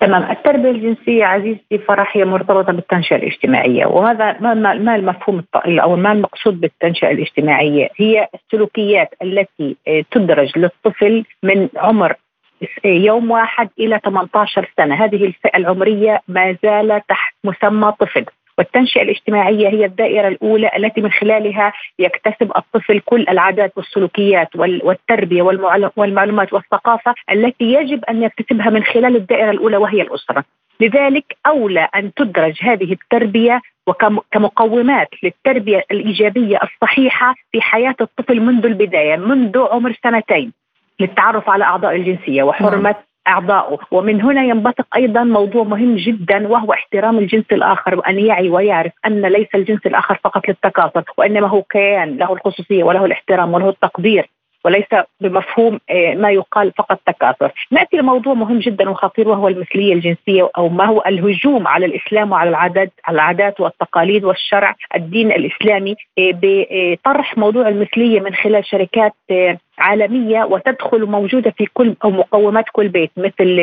تمام 0.00 0.30
التربية 0.30 0.70
الجنسية 0.70 1.24
عزيزتي 1.24 1.78
فرح 1.78 2.16
هي 2.16 2.24
مرتبطة 2.24 2.72
بالتنشئة 2.72 3.16
الاجتماعية 3.16 3.86
وهذا 3.86 4.36
ما, 4.40 4.54
ما 4.74 4.96
المفهوم 4.96 5.42
أو 5.66 5.96
ما 5.96 6.12
المقصود 6.12 6.60
بالتنشئة 6.60 7.10
الاجتماعية 7.10 7.88
هي 7.96 8.28
السلوكيات 8.34 9.08
التي 9.22 9.76
تدرج 10.10 10.58
للطفل 10.58 11.24
من 11.42 11.68
عمر 11.76 12.14
يوم 12.84 13.30
واحد 13.30 13.68
إلى 13.78 14.00
18 14.04 14.70
سنة. 14.76 14.94
هذه 14.94 15.24
الفئة 15.24 15.56
العمرية 15.58 16.20
ما 16.28 16.56
زال 16.62 17.02
تحت 17.08 17.34
مسمى 17.44 17.92
طفل. 18.00 18.24
والتنشئة 18.58 19.02
الاجتماعية 19.02 19.68
هي 19.68 19.84
الدائرة 19.84 20.28
الأولى 20.28 20.70
التي 20.76 21.00
من 21.00 21.10
خلالها 21.10 21.72
يكتسب 21.98 22.52
الطفل 22.56 23.00
كل 23.00 23.26
العادات 23.28 23.72
والسلوكيات 23.76 24.48
والتربية 24.56 25.42
والمعلومات 25.96 26.52
والثقافة 26.52 27.14
التي 27.32 27.64
يجب 27.64 28.04
أن 28.04 28.22
يكتسبها 28.22 28.70
من 28.70 28.84
خلال 28.84 29.16
الدائرة 29.16 29.50
الأولى 29.50 29.76
وهي 29.76 30.02
الأسرة. 30.02 30.44
لذلك 30.80 31.36
أولى 31.46 31.88
أن 31.96 32.14
تدرج 32.14 32.58
هذه 32.60 32.92
التربية 32.92 33.60
وكمقومات 33.86 35.08
للتربية 35.22 35.84
الإيجابية 35.90 36.58
الصحيحة 36.62 37.34
في 37.52 37.60
حياة 37.60 37.96
الطفل 38.00 38.40
منذ 38.40 38.66
البداية 38.66 39.16
منذ 39.16 39.58
عمر 39.58 39.92
سنتين. 40.02 40.52
للتعرف 41.00 41.50
على 41.50 41.64
أعضاء 41.64 41.96
الجنسية 41.96 42.42
وحرمة 42.42 42.90
نعم. 42.90 42.94
اعضائه 43.28 43.78
ومن 43.90 44.22
هنا 44.22 44.42
ينبثق 44.42 44.96
أيضا 44.96 45.24
موضوع 45.24 45.64
مهم 45.64 45.96
جدا 45.96 46.48
وهو 46.48 46.72
احترام 46.72 47.18
الجنس 47.18 47.44
الآخر 47.52 47.98
وأن 47.98 48.18
يعي 48.18 48.48
ويعرف 48.48 48.92
أن 49.06 49.22
ليس 49.22 49.48
الجنس 49.54 49.86
الآخر 49.86 50.20
فقط 50.24 50.48
للتكاثر 50.48 51.04
وإنما 51.18 51.48
هو 51.48 51.62
كيان 51.62 52.16
له 52.16 52.32
الخصوصية 52.32 52.84
وله 52.84 53.04
الاحترام 53.04 53.54
وله 53.54 53.68
التقدير 53.68 54.30
وليس 54.68 55.04
بمفهوم 55.20 55.80
آه، 55.90 56.14
ما 56.14 56.30
يقال 56.30 56.72
فقط 56.72 57.00
تكاثر 57.06 57.52
نأتي 57.70 57.96
لموضوع 57.96 58.34
مهم 58.34 58.58
جدا 58.58 58.90
وخطير 58.90 59.28
وهو 59.28 59.48
المثلية 59.48 59.94
الجنسية 59.94 60.50
أو 60.58 60.68
ما 60.68 60.86
هو 60.86 61.02
الهجوم 61.06 61.68
على 61.68 61.86
الإسلام 61.86 62.32
وعلى 62.32 62.50
العادات 62.50 62.92
العادات 63.08 63.60
والتقاليد 63.60 64.24
والشرع 64.24 64.74
الدين 64.96 65.32
الإسلامي 65.32 65.96
آه، 66.18 66.30
بطرح 66.42 67.38
موضوع 67.38 67.68
المثلية 67.68 68.20
من 68.20 68.34
خلال 68.34 68.66
شركات 68.66 69.12
آه، 69.30 69.58
عالمية 69.78 70.44
وتدخل 70.44 71.06
موجودة 71.06 71.50
في 71.50 71.66
كل 71.74 71.94
أو 72.04 72.10
مقومات 72.10 72.64
كل 72.72 72.88
بيت 72.88 73.10
مثل 73.16 73.56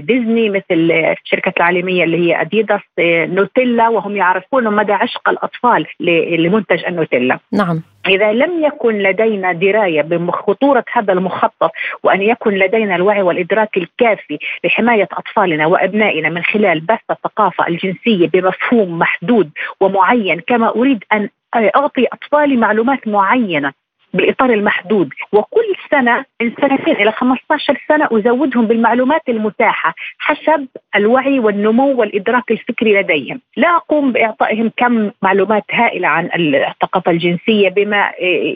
ديزني 0.00 0.50
مثل 0.50 0.92
الشركة 1.24 1.52
العالمية 1.56 2.04
اللي 2.04 2.16
هي 2.16 2.40
أديداس 2.40 2.80
نوتيلا 2.98 3.88
وهم 3.88 4.16
يعرفون 4.16 4.74
مدى 4.74 4.92
عشق 4.92 5.28
الأطفال 5.28 5.86
لمنتج 6.00 6.84
النوتيلا. 6.84 7.38
نعم. 7.52 7.82
إذا 8.06 8.32
لم 8.32 8.64
يكن 8.64 8.98
لدينا 8.98 9.52
دراية 9.52 10.02
بخطورة 10.02 10.84
هذا 10.92 11.12
المخطط 11.12 11.70
وأن 12.02 12.22
يكن 12.22 12.50
لدينا 12.50 12.96
الوعي 12.96 13.22
والإدراك 13.22 13.76
الكافي 13.76 14.38
لحماية 14.64 15.08
أطفالنا 15.12 15.66
وأبنائنا 15.66 16.28
من 16.28 16.42
خلال 16.42 16.80
بث 16.80 17.00
الثقافة 17.10 17.66
الجنسية 17.68 18.28
بمفهوم 18.28 18.98
محدود 18.98 19.50
ومعين 19.80 20.40
كما 20.40 20.68
أريد 20.68 21.04
أن 21.12 21.28
أعطي 21.54 22.06
أطفالي 22.12 22.56
معلومات 22.56 23.08
معينة. 23.08 23.72
بالإطار 24.14 24.50
المحدود. 24.50 25.10
وكل 25.32 25.74
سنة 25.90 26.24
من 26.42 26.52
سنتين 26.60 26.96
إلى 26.96 27.12
15 27.12 27.80
سنة 27.88 28.08
أزودهم 28.12 28.66
بالمعلومات 28.66 29.22
المتاحة 29.28 29.94
حسب 30.18 30.66
الوعي 30.96 31.38
والنمو 31.38 32.00
والإدراك 32.00 32.50
الفكري 32.50 33.00
لديهم، 33.00 33.40
لا 33.56 33.76
أقوم 33.76 34.12
بإعطائهم 34.12 34.70
كم 34.76 35.10
معلومات 35.22 35.64
هائلة 35.72 36.08
عن 36.08 36.30
الثقافة 36.34 37.10
الجنسية 37.10 37.68
بما 37.68 38.10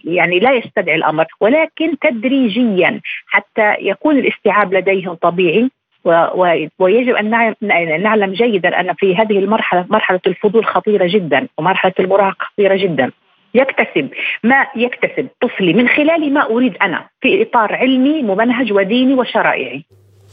يعني 0.04 0.38
لا 0.38 0.52
يستدعي 0.52 0.96
الأمر، 0.96 1.26
ولكن 1.40 1.98
تدريجيا 1.98 3.00
حتى 3.26 3.75
يكون 3.80 4.18
الاستيعاب 4.18 4.75
لديهم 4.75 5.14
طبيعي. 5.14 5.70
ويجب 6.78 7.14
أن 7.14 7.54
نعلم 8.02 8.32
جيدا 8.32 8.80
أن 8.80 8.94
في 8.94 9.16
هذه 9.16 9.38
المرحلة 9.38 9.86
مرحلة 9.90 10.20
الفضول 10.26 10.64
خطيرة 10.64 11.06
جدا 11.06 11.48
ومرحلة 11.58 11.92
المراهقة 12.00 12.44
خطيرة 12.44 12.76
جدا. 12.76 13.10
يكتسب 13.56 14.08
ما 14.44 14.66
يكتسب 14.76 15.28
طفلي 15.42 15.72
من 15.72 15.88
خلال 15.88 16.34
ما 16.34 16.50
أريد 16.50 16.75
أنا 16.82 17.08
في 17.20 17.42
إطار 17.42 17.75
علمي 17.75 18.22
ممنهج 18.22 18.72
وديني 18.72 19.14
وشرائعي. 19.14 19.84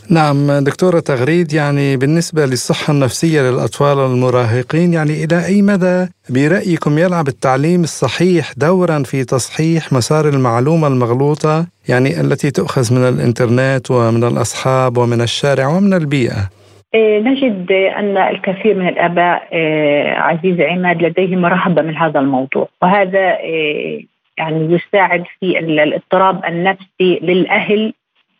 نعم 0.09 0.51
دكتورة 0.51 0.99
تغريد 0.99 1.53
يعني 1.53 1.97
بالنسبة 1.97 2.45
للصحة 2.45 2.93
النفسية 2.93 3.41
للأطفال 3.41 3.99
المراهقين 3.99 4.93
يعني 4.93 5.23
إلى 5.23 5.45
أي 5.45 5.61
مدى 5.61 6.07
برأيكم 6.29 6.97
يلعب 6.97 7.27
التعليم 7.27 7.83
الصحيح 7.83 8.53
دورا 8.57 9.03
في 9.03 9.23
تصحيح 9.23 9.93
مسار 9.93 10.29
المعلومة 10.29 10.87
المغلوطة 10.87 11.67
يعني 11.89 12.21
التي 12.21 12.51
تؤخذ 12.51 12.93
من 12.93 13.07
الإنترنت 13.07 13.91
ومن 13.91 14.23
الأصحاب 14.23 14.97
ومن 14.97 15.21
الشارع 15.21 15.67
ومن 15.67 15.93
البيئة؟ 15.93 16.49
نجد 16.95 17.71
أن 17.71 18.17
الكثير 18.17 18.75
من 18.75 18.87
الآباء 18.87 19.47
إيه، 19.53 20.13
عزيز 20.13 20.61
عماد 20.61 21.03
لديهم 21.03 21.45
رهبة 21.45 21.81
من 21.81 21.97
هذا 21.97 22.19
الموضوع. 22.19 22.67
وهذا 22.81 23.37
إيه، 23.37 24.05
يعني 24.37 24.73
يساعد 24.73 25.23
في 25.39 25.59
الاضطراب 25.59 26.45
النفسي 26.45 27.19
للأهل 27.21 27.93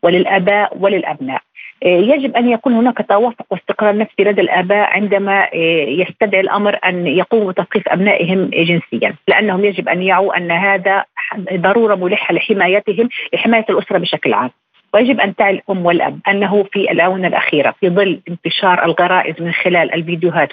وللآباء 0.04 0.78
وللأبناء. 0.80 1.42
يجب 1.86 2.36
أن 2.36 2.50
يكون 2.50 2.74
هناك 2.74 3.06
توافق 3.10 3.46
واستقرار 3.52 3.98
نفسي 3.98 4.24
لدى 4.24 4.42
الآباء 4.42 4.90
عندما 4.90 5.48
يستدعي 5.88 6.42
الأمر 6.42 6.80
أن 6.86 7.08
يقوموا 7.08 7.52
بتثقيف 7.52 7.90
أبنائهم 7.90 8.50
جنسيا، 8.54 9.16
لأنهم 9.28 9.66
يجب 9.66 9.90
أن 9.90 10.02
يعوا 10.02 10.38
أن 10.38 10.52
هذا 10.52 11.06
ضرورة 11.54 11.96
ملحة 11.96 12.34
لحمايتهم 12.34 13.10
لحماية 13.34 13.66
الأسرة 13.70 13.98
بشكل 13.98 14.34
عام. 14.34 14.50
ويجب 14.94 15.20
أن 15.20 15.36
تعي 15.36 15.54
الام 15.54 15.86
والأب 15.86 16.20
أنه 16.28 16.64
في 16.64 16.92
الآونة 16.92 17.28
الأخيرة 17.28 17.76
في 17.80 17.90
ظل 17.90 18.20
انتشار 18.30 18.86
الغرائز 18.86 19.42
من 19.42 19.52
خلال 19.52 19.94
الفيديوهات 19.94 20.50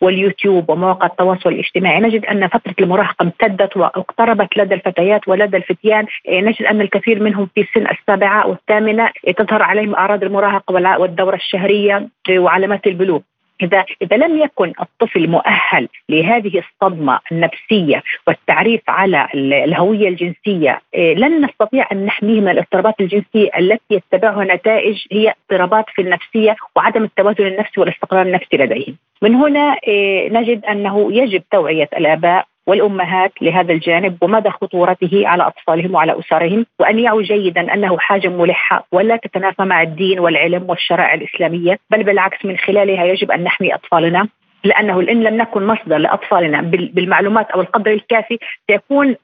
واليوتيوب 0.00 0.70
ومواقع 0.70 1.06
التواصل 1.06 1.50
الاجتماعي 1.50 2.00
نجد 2.00 2.24
أن 2.24 2.48
فترة 2.48 2.74
المراهقة 2.80 3.22
امتدت 3.22 3.76
واقتربت 3.76 4.56
لدى 4.56 4.74
الفتيات 4.74 5.28
ولدى 5.28 5.56
الفتيان. 5.56 6.06
نجد 6.28 6.62
أن 6.62 6.80
الكثير 6.80 7.22
منهم 7.22 7.48
في 7.54 7.66
سن 7.74 7.86
السابعة 7.86 8.46
والثامنة 8.46 9.10
تظهر 9.36 9.62
عليهم 9.62 9.94
أعراض 9.94 10.22
المراهقة 10.24 10.98
والدورة 10.98 11.36
الشهرية 11.36 12.08
وعلامات 12.30 12.86
البلوغ. 12.86 13.20
إذا 13.62 13.84
إذا 14.02 14.16
لم 14.16 14.38
يكن 14.38 14.72
الطفل 14.80 15.28
مؤهل 15.28 15.88
لهذه 16.08 16.62
الصدمة 16.64 17.18
النفسية 17.32 18.02
والتعريف 18.26 18.80
على 18.88 19.28
الهوية 19.34 20.08
الجنسية 20.08 20.80
إيه، 20.94 21.14
لن 21.14 21.44
نستطيع 21.44 21.86
أن 21.92 22.06
نحميه 22.06 22.40
من 22.40 22.48
الاضطرابات 22.48 22.94
الجنسية 23.00 23.50
التي 23.58 23.94
يتبعها 23.94 24.44
نتائج 24.44 25.04
هي 25.12 25.34
اضطرابات 25.50 25.84
في 25.94 26.02
النفسية 26.02 26.56
وعدم 26.76 27.04
التوازن 27.04 27.46
النفسي 27.46 27.80
والاستقرار 27.80 28.22
النفسي 28.22 28.56
لديهم. 28.56 28.96
من 29.22 29.34
هنا 29.34 29.76
إيه، 29.86 30.30
نجد 30.32 30.64
أنه 30.64 31.12
يجب 31.12 31.42
توعية 31.52 31.88
الآباء 31.96 32.46
والأمهات 32.68 33.32
لهذا 33.42 33.72
الجانب 33.72 34.18
ومدى 34.22 34.50
خطورته 34.50 35.28
على 35.28 35.46
أطفالهم 35.46 35.94
وعلى 35.94 36.18
أسرهم 36.18 36.66
وأن 36.80 36.98
يعوا 36.98 37.22
جيدا 37.22 37.74
أنه 37.74 37.98
حاجة 37.98 38.28
ملحة 38.28 38.86
ولا 38.92 39.16
تتنافى 39.16 39.62
مع 39.62 39.82
الدين 39.82 40.20
والعلم 40.20 40.70
والشرائع 40.70 41.14
الإسلامية 41.14 41.78
بل 41.90 42.02
بالعكس 42.02 42.44
من 42.44 42.56
خلالها 42.56 43.04
يجب 43.04 43.30
أن 43.30 43.44
نحمي 43.44 43.74
أطفالنا 43.74 44.28
لأنه 44.64 45.00
إن 45.00 45.22
لم 45.22 45.36
نكن 45.36 45.66
مصدر 45.66 45.98
لأطفالنا 45.98 46.60
بالمعلومات 46.62 47.50
أو 47.50 47.60
القدر 47.60 47.92
الكافي 47.92 48.38
سيكون 48.70 49.16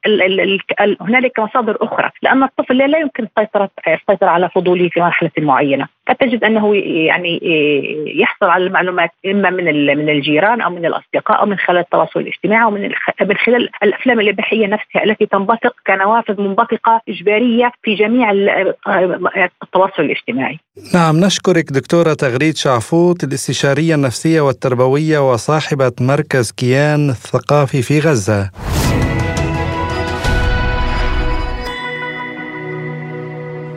هنالك 1.01 1.41
مصادر 1.41 1.77
أخرى 1.81 2.11
لأن 2.23 2.43
الطفل 2.43 2.91
لا 2.91 2.99
يمكن 2.99 3.25
السيطره 3.25 3.71
السيطرة 3.87 4.29
على 4.29 4.49
فضوله 4.49 4.89
في 4.89 5.01
مرحلة 5.01 5.31
معينة. 5.39 5.89
قد 6.09 6.15
تجد 6.17 6.45
أنه 6.45 6.75
يعني 7.07 7.41
يحصل 8.21 8.47
على 8.47 8.67
المعلومات 8.67 9.11
إما 9.27 9.51
من 9.51 9.65
من 9.97 10.09
الجيران 10.09 10.61
أو 10.61 10.71
من 10.71 10.87
الأصدقاء 10.87 11.41
أو 11.41 11.47
من 11.47 11.57
خلال 11.57 11.79
التواصل 11.79 12.21
الاجتماعي 12.21 12.65
أو 12.65 12.71
من 12.71 12.83
من 13.21 13.37
خلال 13.37 13.69
الأفلام 13.83 14.21
الإباحية 14.21 14.67
نفسها 14.67 15.05
التي 15.05 15.27
تنبثق 15.27 15.75
كنوافذ 15.87 16.41
منبثقة 16.41 17.01
إجبارية 17.09 17.73
في 17.83 17.95
جميع 17.95 18.31
التواصل 19.63 20.03
الاجتماعي. 20.03 20.59
نعم 20.95 21.17
نشكرك 21.21 21.73
دكتورة 21.73 22.15
تغريد 22.15 22.57
شعفوت 22.57 23.25
الاستشارية 23.25 23.95
النفسية 23.95 24.41
والتربوية 24.41 25.33
وصاحبة 25.33 25.93
مركز 26.01 26.53
كيان 26.53 27.11
الثقافي 27.11 27.83
في 27.83 28.01
غزة. 28.01 28.74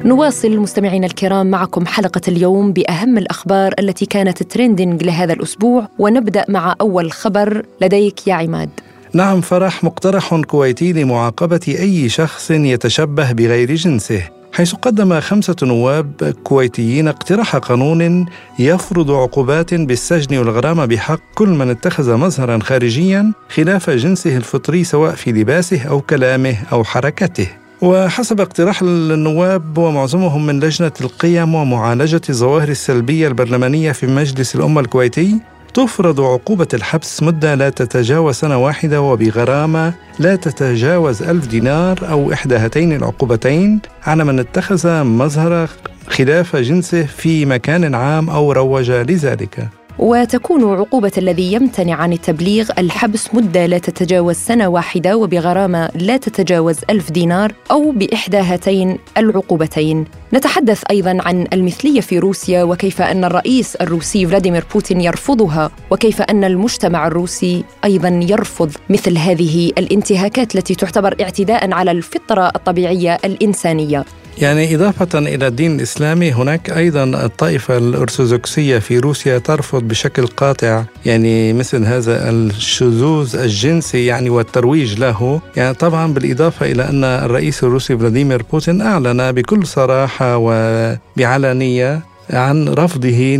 نواصل 0.07 0.57
مستمعينا 0.57 1.07
الكرام 1.07 1.47
معكم 1.47 1.85
حلقة 1.85 2.21
اليوم 2.27 2.73
بأهم 2.73 3.17
الأخبار 3.17 3.73
التي 3.79 4.05
كانت 4.05 4.43
ترندنج 4.43 5.03
لهذا 5.03 5.33
الأسبوع 5.33 5.87
ونبدأ 5.99 6.45
مع 6.49 6.75
أول 6.81 7.11
خبر 7.11 7.65
لديك 7.81 8.27
يا 8.27 8.33
عماد. 8.33 8.69
نعم 9.13 9.41
فرح 9.41 9.83
مقترح 9.83 10.35
كويتي 10.35 10.93
لمعاقبة 10.93 11.59
أي 11.67 12.09
شخص 12.09 12.51
يتشبه 12.51 13.31
بغير 13.31 13.75
جنسه 13.75 14.21
حيث 14.53 14.73
قدم 14.73 15.19
خمسة 15.19 15.55
نواب 15.63 16.35
كويتيين 16.43 17.07
اقتراح 17.07 17.55
قانون 17.55 18.25
يفرض 18.59 19.11
عقوبات 19.11 19.73
بالسجن 19.73 20.37
والغرامة 20.37 20.85
بحق 20.85 21.19
كل 21.35 21.49
من 21.49 21.69
اتخذ 21.69 22.15
مظهرا 22.15 22.59
خارجيا 22.59 23.33
خلاف 23.49 23.89
جنسه 23.89 24.37
الفطري 24.37 24.83
سواء 24.83 25.15
في 25.15 25.31
لباسه 25.31 25.87
أو 25.89 26.01
كلامه 26.01 26.55
أو 26.71 26.83
حركته. 26.83 27.47
وحسب 27.81 28.41
اقتراح 28.41 28.81
النواب 28.81 29.77
ومعظمهم 29.77 30.45
من 30.45 30.59
لجنة 30.59 30.91
القيم 31.01 31.55
ومعالجة 31.55 32.21
الظواهر 32.29 32.69
السلبية 32.69 33.27
البرلمانية 33.27 33.91
في 33.91 34.07
مجلس 34.07 34.55
الأمة 34.55 34.81
الكويتي 34.81 35.39
تفرض 35.73 36.21
عقوبة 36.21 36.67
الحبس 36.73 37.23
مدة 37.23 37.55
لا 37.55 37.69
تتجاوز 37.69 38.35
سنة 38.35 38.57
واحدة 38.57 39.01
وبغرامة 39.01 39.93
لا 40.19 40.35
تتجاوز 40.35 41.23
ألف 41.23 41.47
دينار 41.47 41.99
أو 42.09 42.33
إحدى 42.33 42.55
هاتين 42.55 42.93
العقوبتين 42.93 43.79
على 44.03 44.23
من 44.23 44.39
اتخذ 44.39 45.03
مظهر 45.03 45.69
خلاف 46.07 46.55
جنسه 46.55 47.03
في 47.03 47.45
مكان 47.45 47.95
عام 47.95 48.29
أو 48.29 48.51
روج 48.51 48.91
لذلك. 48.91 49.76
وتكون 49.99 50.79
عقوبة 50.79 51.11
الذي 51.17 51.53
يمتنع 51.53 51.95
عن 51.95 52.13
التبليغ 52.13 52.69
الحبس 52.77 53.33
مدة 53.33 53.65
لا 53.65 53.77
تتجاوز 53.77 54.35
سنة 54.35 54.67
واحدة 54.67 55.17
وبغرامة 55.17 55.89
لا 55.95 56.17
تتجاوز 56.17 56.77
ألف 56.89 57.11
دينار 57.11 57.53
أو 57.71 57.91
بإحدى 57.91 58.37
هاتين 58.37 58.97
العقوبتين. 59.17 60.05
نتحدث 60.33 60.83
أيضا 60.89 61.17
عن 61.21 61.47
المثلية 61.53 62.01
في 62.01 62.19
روسيا 62.19 62.63
وكيف 62.63 63.01
أن 63.01 63.23
الرئيس 63.23 63.75
الروسي 63.75 64.27
فلاديمير 64.27 64.65
بوتين 64.73 65.01
يرفضها 65.01 65.71
وكيف 65.91 66.21
أن 66.21 66.43
المجتمع 66.43 67.07
الروسي 67.07 67.63
أيضا 67.83 68.09
يرفض 68.29 68.71
مثل 68.89 69.17
هذه 69.17 69.71
الانتهاكات 69.77 70.55
التي 70.55 70.75
تعتبر 70.75 71.15
اعتداء 71.21 71.71
على 71.73 71.91
الفطرة 71.91 72.47
الطبيعية 72.55 73.17
الإنسانية. 73.25 74.05
يعني 74.37 74.75
إضافة 74.75 75.19
إلى 75.19 75.47
الدين 75.47 75.75
الإسلامي 75.75 76.31
هناك 76.31 76.69
أيضا 76.69 77.03
الطائفة 77.03 77.77
الأرثوذكسية 77.77 78.79
في 78.79 78.99
روسيا 78.99 79.37
ترفض 79.37 79.83
بشكل 79.83 80.27
قاطع 80.27 80.83
يعني 81.05 81.53
مثل 81.53 81.85
هذا 81.85 82.29
الشذوذ 82.29 83.35
الجنسي 83.35 84.05
يعني 84.05 84.29
والترويج 84.29 84.99
له. 84.99 85.41
يعني 85.55 85.73
طبعا 85.73 86.13
بالإضافة 86.13 86.71
إلى 86.71 86.89
أن 86.89 87.03
الرئيس 87.03 87.63
الروسي 87.63 87.97
فلاديمير 87.97 88.43
بوتين 88.51 88.81
أعلن 88.81 89.31
بكل 89.31 89.67
صراحة 89.67 90.37
وبعلانية 90.37 92.01
عن 92.29 92.69
رفضه 92.69 93.35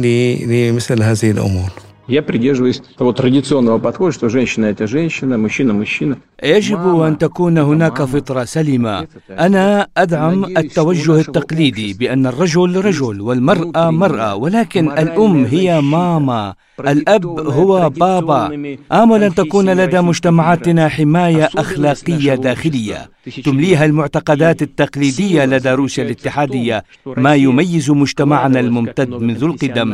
لمثل 0.46 1.04
هذه 1.04 1.32
الأمور. 1.32 1.87
Я 2.09 2.23
придерживаюсь 2.23 2.83
того 2.99 3.13
традиционного 3.13 3.79
подхода, 3.79 4.13
что 4.13 4.29
женщина – 4.29 4.67
это 4.67 4.87
женщина, 4.87 5.39
мужчина – 5.39 5.75
мужчина. 5.75 6.17
يجب 6.43 7.01
أن 7.01 7.19
تكون 7.19 7.59
هناك 7.59 8.03
فطرة 8.03 8.45
سليمة 8.45 9.07
أنا 9.31 9.87
أدعم 9.97 10.45
التوجه 10.45 11.21
التقليدي 11.21 11.95
بأن 11.95 12.27
الرجل 12.27 12.85
رجل 12.85 13.21
والمرأة 13.21 13.91
مرأة 13.91 14.35
ولكن 14.35 14.91
الأم 14.91 15.45
هي 15.45 15.81
ماما 15.81 16.55
الأب 16.80 17.26
هو 17.40 17.90
بابا. 17.90 18.76
آمل 18.92 19.24
أن 19.24 19.36
تكون 19.36 19.70
لدى 19.70 20.02
مجتمعاتنا 20.02 20.88
حماية 20.88 21.50
أخلاقية 21.58 22.36
داخلية. 22.36 23.10
تمليها 23.46 23.86
المعتقدات 23.86 24.62
التقليدية 24.62 25.46
لدى 25.46 25.70
روسيا 25.70 26.04
الاتحادية. 26.04 26.84
ما 27.06 27.36
يميز 27.36 27.92
مجتمعنا 27.92 28.60
الممتد 28.60 29.10
منذ 29.10 29.44
القدم. 29.44 29.92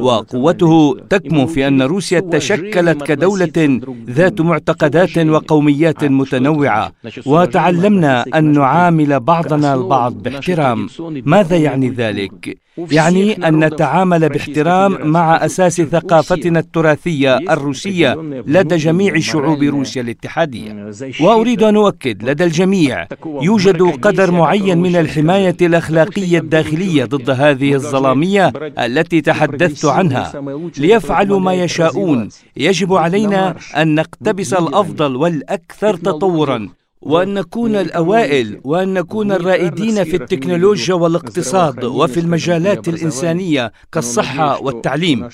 وقوته 0.00 0.96
تكمن 1.10 1.46
في 1.46 1.68
أن 1.68 1.82
روسيا 1.82 2.20
تشكلت 2.20 3.02
كدولة 3.02 3.80
ذات 4.10 4.40
معتقدات 4.40 5.18
وقوميات 5.18 6.04
متنوعة. 6.04 6.92
وتعلمنا 7.26 8.24
أن 8.34 8.44
نعامل 8.52 9.20
بعضنا 9.20 9.74
البعض 9.74 10.14
باحترام. 10.22 10.88
ماذا 11.26 11.56
يعني 11.56 11.88
ذلك؟ 11.88 12.58
يعني 12.78 13.48
أن 13.48 13.64
نتعامل 13.64 14.28
باحترام 14.28 15.06
مع 15.06 15.44
أساس 15.44 15.80
ثقافتنا 15.80 16.58
التراثية 16.58 17.36
الروسية 17.36 18.14
لدى 18.46 18.76
جميع 18.76 19.18
شعوب 19.18 19.62
روسيا 19.62 20.02
الاتحادية. 20.02 20.90
وأريد 21.20 21.62
أن 21.62 21.76
أؤكد 21.76 22.24
لدى 22.24 22.44
الجميع 22.44 23.06
يوجد 23.26 23.82
قدر 23.82 24.30
معين 24.30 24.78
من 24.78 24.96
الحماية 24.96 25.56
الأخلاقية 25.62 26.38
الداخلية 26.38 27.04
ضد 27.04 27.30
هذه 27.30 27.74
الظلامية 27.74 28.52
التي 28.78 29.20
تحدثت 29.20 29.84
عنها. 29.84 30.32
ليفعلوا 30.78 31.40
ما 31.40 31.54
يشاءون. 31.54 32.28
يجب 32.56 32.94
علينا 32.94 33.56
أن 33.76 33.94
نقتبس 33.94 34.52
الأفضل 34.52 35.16
والأكثر 35.16 35.96
تطورا. 35.96 36.68
وأن 37.02 37.34
نكون 37.34 37.76
الأوائل 37.76 38.60
وأن 38.64 38.94
نكون 38.94 39.32
الرائدين 39.32 40.04
في 40.04 40.16
التكنولوجيا 40.16 40.94
والاقتصاد 40.94 41.84
وفي 41.84 42.20
المجالات 42.20 42.88
الإنسانية 42.88 43.72
كالصحة 43.92 44.62
والتعليم. 44.62 45.28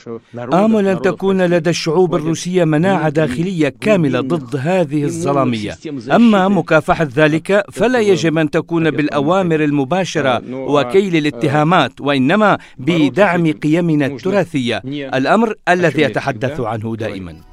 آمل 0.52 0.88
أن 0.88 1.02
تكون 1.02 1.42
لدى 1.42 1.70
الشعوب 1.70 2.14
الروسية 2.14 2.64
مناعة 2.64 3.08
داخلية 3.08 3.74
كاملة 3.80 4.20
ضد 4.20 4.56
هذه 4.56 5.04
الظلامية. 5.04 5.76
أما 6.10 6.48
مكافحة 6.48 7.08
ذلك 7.16 7.64
فلا 7.72 7.98
يجب 8.00 8.38
أن 8.38 8.50
تكون 8.50 8.90
بالأوامر 8.90 9.64
المباشرة 9.64 10.42
وكيل 10.52 11.16
الاتهامات 11.16 12.00
وإنما 12.00 12.58
بدعم 12.78 13.52
قيمنا 13.52 14.06
التراثية. 14.06 14.82
الأمر 14.86 15.54
الذي 15.68 16.06
أتحدث 16.06 16.60
عنه 16.60 16.96
دائماً. 16.96 17.47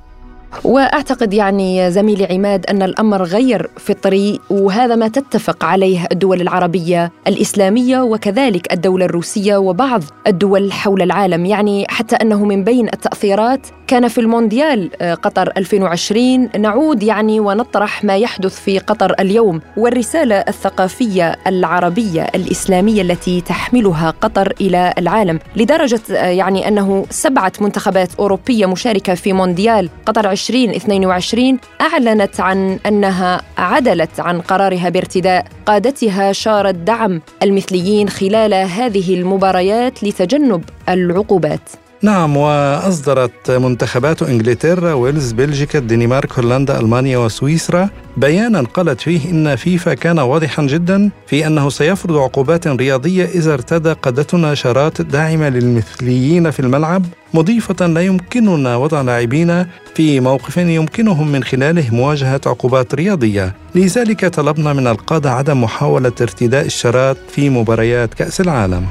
وأعتقد 0.63 1.33
يعني 1.33 1.91
زميلي 1.91 2.25
عماد 2.25 2.65
أن 2.65 2.81
الأمر 2.81 3.23
غير 3.23 3.69
فطري 3.77 4.39
وهذا 4.49 4.95
ما 4.95 5.07
تتفق 5.07 5.65
عليه 5.65 6.07
الدول 6.11 6.41
العربية 6.41 7.11
الإسلامية 7.27 8.01
وكذلك 8.01 8.73
الدولة 8.73 9.05
الروسية 9.05 9.57
وبعض 9.57 10.03
الدول 10.27 10.71
حول 10.71 11.01
العالم. 11.01 11.45
يعني 11.45 11.85
حتى 11.89 12.15
أنه 12.15 12.45
من 12.45 12.63
بين 12.63 12.87
التأثيرات 12.87 13.67
كان 13.87 14.07
في 14.07 14.21
المونديال 14.21 14.89
آه، 15.01 15.13
قطر 15.13 15.51
2020 15.57 16.49
نعود 16.59 17.03
يعني 17.03 17.39
ونطرح 17.39 18.03
ما 18.03 18.17
يحدث 18.17 18.59
في 18.59 18.79
قطر 18.79 19.15
اليوم 19.19 19.61
والرسالة 19.77 20.35
الثقافية 20.35 21.35
العربية 21.47 22.23
الإسلامية 22.23 23.01
التي 23.01 23.41
تحملها 23.41 24.13
قطر 24.21 24.53
إلى 24.61 24.93
العالم. 24.97 25.39
لدرجة 25.55 26.01
آه، 26.11 26.25
يعني 26.25 26.67
أنه 26.67 27.05
سبعة 27.09 27.53
منتخبات 27.61 28.15
أوروبية 28.19 28.65
مشاركة 28.65 29.13
في 29.13 29.33
مونديال 29.33 29.89
قطر 30.05 30.31
2022 30.31 31.59
أعلنت 31.81 32.39
عن 32.39 32.79
أنها 32.85 33.41
عدلت 33.57 34.19
عن 34.19 34.41
قرارها 34.41 34.89
بارتداء 34.89 35.45
قادتها 35.65 36.31
شارة 36.31 36.71
دعم 36.71 37.21
المثليين 37.43 38.09
خلال 38.09 38.53
هذه 38.53 39.13
المباريات 39.15 40.03
لتجنب 40.03 40.63
العقوبات. 40.89 41.84
نعم 42.05 42.37
وأصدرت 42.37 43.51
منتخبات 43.51 44.23
إنجلترا 44.23 44.93
ويلز 44.93 45.31
بلجيكا 45.31 45.79
الدنمارك 45.79 46.39
هولندا 46.39 46.79
ألمانيا 46.79 47.17
وسويسرا. 47.17 47.89
بيانا 48.17 48.61
قالت 48.61 49.01
فيه 49.01 49.31
إن 49.31 49.55
فيفا 49.55 49.93
كان 49.93 50.19
واضحا 50.19 50.63
جدا 50.63 51.09
في 51.27 51.47
أنه 51.47 51.69
سيفرض 51.69 52.17
عقوبات 52.17 52.67
رياضية 52.67 53.25
إذا 53.25 53.53
ارتدى 53.53 53.91
قادتنا 53.91 54.53
شارات 54.53 55.01
داعمة 55.01 55.49
للمثليين 55.49 56.51
في 56.51 56.59
الملعب 56.59 57.05
مضيفة 57.33 57.85
لا 57.85 58.01
يمكننا 58.01 58.75
وضع 58.75 59.01
لاعبين 59.01 59.65
في 59.95 60.19
موقف 60.19 60.57
يمكنهم 60.57 61.31
من 61.31 61.43
خلاله 61.43 61.95
مواجهة 61.95 62.41
عقوبات 62.45 62.95
رياضية. 62.95 63.55
لذلك 63.75 64.25
طلبنا 64.25 64.73
من 64.73 64.87
القادة 64.87 65.31
عدم 65.31 65.63
محاولة 65.63 66.13
ارتداء 66.21 66.65
الشارات 66.65 67.17
في 67.29 67.49
مباريات 67.49 68.13
كأس 68.13 68.41
العالم. 68.41 68.85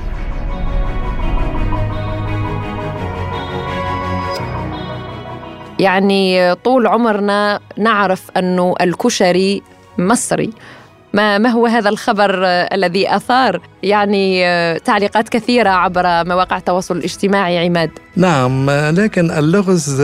يعني 5.78 6.54
طول 6.54 6.86
عمرنا 6.86 7.60
نعرف 7.76 8.30
أنه 8.36 8.74
الكشري 8.80 9.62
مصري. 9.98 10.50
ما 11.14 11.38
ما 11.38 11.48
هو 11.48 11.66
هذا 11.66 11.88
الخبر 11.88 12.44
الذي 12.44 13.16
أثار 13.16 13.60
يعني 13.82 14.44
تعليقات 14.78 15.28
كثيرة 15.28 15.70
عبر 15.70 16.02
مواقع 16.04 16.56
التواصل 16.56 16.96
الاجتماعي 16.96 17.58
عماد؟ 17.58 17.90
نعم 18.16 18.70
لكن 18.70 19.30
اللغز 19.30 20.02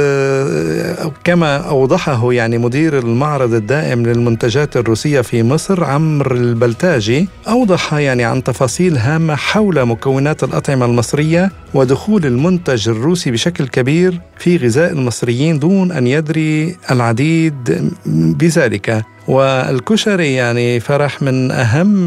كما 1.25 1.57
أوضحه 1.57 2.33
يعني 2.33 2.59
مدير 2.59 2.99
المعرض 2.99 3.55
الدائم 3.55 4.07
للمنتجات 4.07 4.77
الروسية 4.77 5.21
في 5.21 5.43
مصر 5.43 5.85
عمرو 5.85 6.37
البلتاجي 6.37 7.29
أوضح 7.49 7.95
يعني 7.95 8.25
عن 8.25 8.45
تفاصيل 8.45 8.97
هامة 8.97 9.35
حول 9.35 9.85
مكونات 9.85 10.45
الأطعمة 10.45 10.87
المصرية 10.87 11.51
ودخول 11.75 12.27
المنتج 12.27 12.89
الروسي 12.89 13.31
بشكل 13.31 13.69
كبير 13.69 14.21
في 14.39 14.57
غذاء 14.57 14.93
المصريين 14.93 15.59
دون 15.59 15.93
أن 15.93 16.07
يدري 16.07 16.77
العديد 16.91 17.91
بذلك. 18.07 19.05
والكشري 19.29 20.35
يعني 20.35 20.81
فرح 20.81 21.23
من 21.23 21.51
أهم 21.51 22.07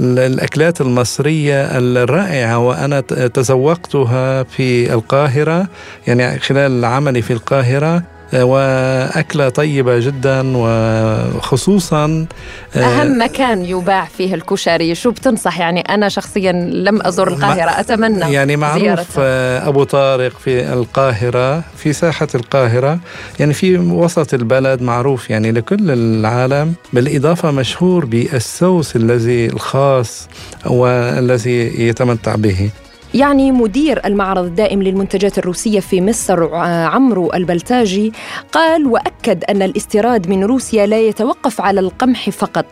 الأكلات 0.00 0.80
المصرية 0.80 1.78
الرائعة 1.78 2.58
وأنا 2.58 3.00
تذوقتها 3.00 4.42
في 4.42 4.94
القاهرة 4.94 5.68
يعني 6.06 6.38
خلال 6.38 6.84
عملي 6.84 7.22
في 7.22 7.32
القاهرة. 7.32 8.02
وأكلة 8.34 9.48
طيبة 9.48 9.98
جدا 9.98 10.52
وخصوصا 10.56 12.26
آه، 12.76 12.78
أهم 12.78 13.22
مكان 13.22 13.64
يباع 13.64 14.04
فيه 14.04 14.34
الكشري 14.34 14.94
شو 14.94 15.10
بتنصح؟ 15.10 15.60
يعني 15.60 15.80
أنا 15.80 16.08
شخصيا 16.08 16.52
لم 16.52 17.02
أزور 17.02 17.28
القاهرة 17.28 17.80
أتمنى 17.80 18.32
يعني 18.32 18.56
معروف 18.56 18.82
زيارتها. 18.82 19.14
آه، 19.18 19.68
أبو 19.68 19.84
طارق 19.84 20.38
في 20.38 20.72
القاهرة 20.72 21.64
في 21.76 21.92
ساحة 21.92 22.28
القاهرة. 22.34 22.98
يعني 23.40 23.52
في 23.52 23.78
وسط 23.78 24.34
البلد 24.34 24.82
معروف 24.82 25.30
يعني 25.30 25.52
لكل 25.52 25.90
العالم 25.90 26.74
بالإضافة 26.92 27.50
مشهور 27.50 28.04
بالسوس 28.04 28.96
الذي 28.96 29.46
الخاص 29.46 30.28
والذي 30.66 31.86
يتمتع 31.88 32.34
به. 32.34 32.70
يعني 33.14 33.52
مدير 33.52 34.00
المعرض 34.04 34.44
الدائم 34.44 34.82
للمنتجات 34.82 35.38
الروسية 35.38 35.80
في 35.80 36.00
مصر 36.00 36.44
آه، 36.44 36.84
عمرو 36.84 37.32
البلتاجي 37.32 38.12
قال 38.52 38.86
وأكد 38.86 39.44
أن 39.44 39.62
الاستيراد 39.62 40.28
من 40.28 40.44
روسيا 40.44 40.86
لا 40.86 41.00
يتوقف 41.00 41.60
على 41.60 41.80
القمح 41.80 42.30
فقط 42.30 42.66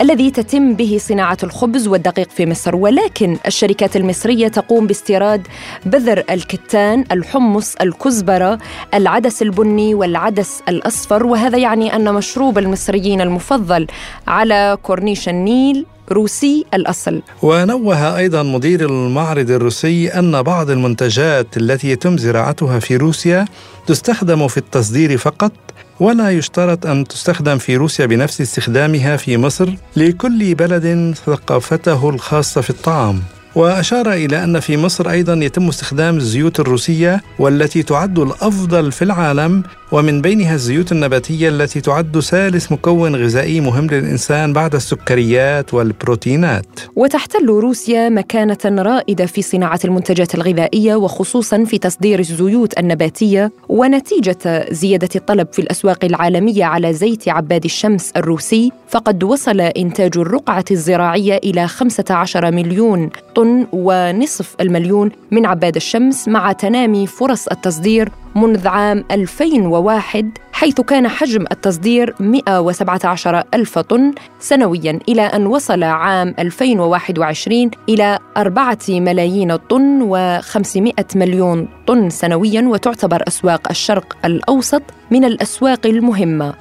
الذي 0.00 0.30
تتم 0.30 0.74
به 0.74 0.98
صناعة 1.00 1.38
الخبز 1.42 1.88
والدقيق 1.88 2.30
في 2.30 2.46
مصر 2.46 2.76
ولكن 2.76 3.36
الشركات 3.46 3.96
المصرية 3.96 4.48
تقوم 4.48 4.86
باستيراد 4.86 5.46
بذر 5.86 6.24
الكتان 6.30 7.04
الحمص 7.12 7.74
الكزبرة 7.80 8.58
العدس 8.94 9.42
البني 9.42 9.94
والعدس 9.94 10.62
الأصفر 10.68 11.26
وهذا 11.26 11.58
يعني 11.58 11.96
أن 11.96 12.14
مشروب 12.14 12.58
المصريين 12.58 13.20
المفضل 13.20 13.86
على 14.28 14.78
كورنيش 14.82 15.28
النيل 15.28 15.86
روسي 16.12 16.64
الأصل. 16.74 17.22
ونوه 17.42 18.16
أيضا 18.16 18.42
مدير 18.42 18.90
المعرض 18.90 19.50
الروسي 19.50 20.08
أن 20.08 20.42
بعض 20.42 20.70
المنتجات 20.70 21.56
التي 21.56 21.90
يتم 21.90 22.18
زراعتها 22.18 22.78
في 22.78 22.96
روسيا 22.96 23.44
تستخدم 23.86 24.48
في 24.48 24.56
التصدير 24.56 25.18
فقط 25.18 25.52
ولا 26.00 26.30
يشترط 26.30 26.86
أن 26.86 27.04
تستخدم 27.08 27.58
في 27.58 27.76
روسيا 27.76 28.06
بنفس 28.06 28.40
استخدامها 28.40 29.16
في 29.16 29.36
مصر 29.36 29.70
لكل 29.96 30.54
بلد 30.54 31.14
ثقافته 31.26 32.08
الخاصة 32.10 32.60
في 32.60 32.70
الطعام. 32.70 33.22
وأشار 33.56 34.12
إلى 34.12 34.44
أن 34.44 34.60
في 34.60 34.76
مصر 34.76 35.10
أيضا 35.10 35.34
يتم 35.34 35.68
استخدام 35.68 36.16
الزيوت 36.16 36.60
الروسية 36.60 37.20
والتي 37.38 37.82
تعد 37.82 38.18
الأفضل 38.18 38.92
في 38.92 39.02
العالم 39.02 39.62
ومن 39.92 40.20
بينها 40.20 40.54
الزيوت 40.54 40.92
النباتية 40.92 41.48
التي 41.48 41.80
تعد 41.80 42.20
ثالث 42.20 42.72
مكون 42.72 43.16
غذائي 43.16 43.60
مهم 43.60 43.86
للإنسان 43.86 44.52
بعد 44.52 44.74
السكريات 44.74 45.74
والبروتينات. 45.74 46.66
وتحتل 46.96 47.46
روسيا 47.46 48.08
مكانة 48.08 48.58
رائدة 48.64 49.26
في 49.26 49.42
صناعة 49.42 49.80
المنتجات 49.84 50.34
الغذائية 50.34 50.94
وخصوصا 50.94 51.64
في 51.64 51.78
تصدير 51.78 52.18
الزيوت 52.18 52.78
النباتية 52.78 53.52
ونتيجة 53.68 54.66
زيادة 54.70 55.08
الطلب 55.16 55.48
في 55.52 55.58
الأسواق 55.58 56.04
العالمية 56.04 56.64
على 56.64 56.92
زيت 56.92 57.28
عباد 57.28 57.64
الشمس 57.64 58.12
الروسي 58.16 58.72
فقد 58.88 59.24
وصل 59.24 59.60
إنتاج 59.60 60.18
الرقعة 60.18 60.64
الزراعية 60.70 61.36
إلى 61.36 61.68
15 61.68 62.50
مليون 62.50 63.10
طن 63.34 63.43
ونصف 63.72 64.54
المليون 64.60 65.10
من 65.30 65.46
عباد 65.46 65.76
الشمس 65.76 66.28
مع 66.28 66.52
تنامي 66.52 67.06
فرص 67.06 67.46
التصدير 67.46 68.08
منذ 68.34 68.68
عام 68.68 69.04
2001 69.10 70.30
حيث 70.52 70.80
كان 70.80 71.08
حجم 71.08 71.44
التصدير 71.52 72.14
117 72.20 73.42
ألف 73.54 73.78
طن 73.78 74.12
سنويا 74.40 74.98
إلى 75.08 75.22
أن 75.22 75.46
وصل 75.46 75.82
عام 75.82 76.34
2021 76.38 77.70
إلى 77.88 78.18
4 78.36 78.78
ملايين 78.88 79.56
طن 79.56 80.10
و500 80.10 81.16
مليون 81.16 81.68
طن 81.86 82.10
سنويا 82.10 82.62
وتعتبر 82.62 83.24
أسواق 83.28 83.68
الشرق 83.70 84.16
الأوسط 84.24 84.82
من 85.10 85.24
الأسواق 85.24 85.86
المهمة. 85.86 86.54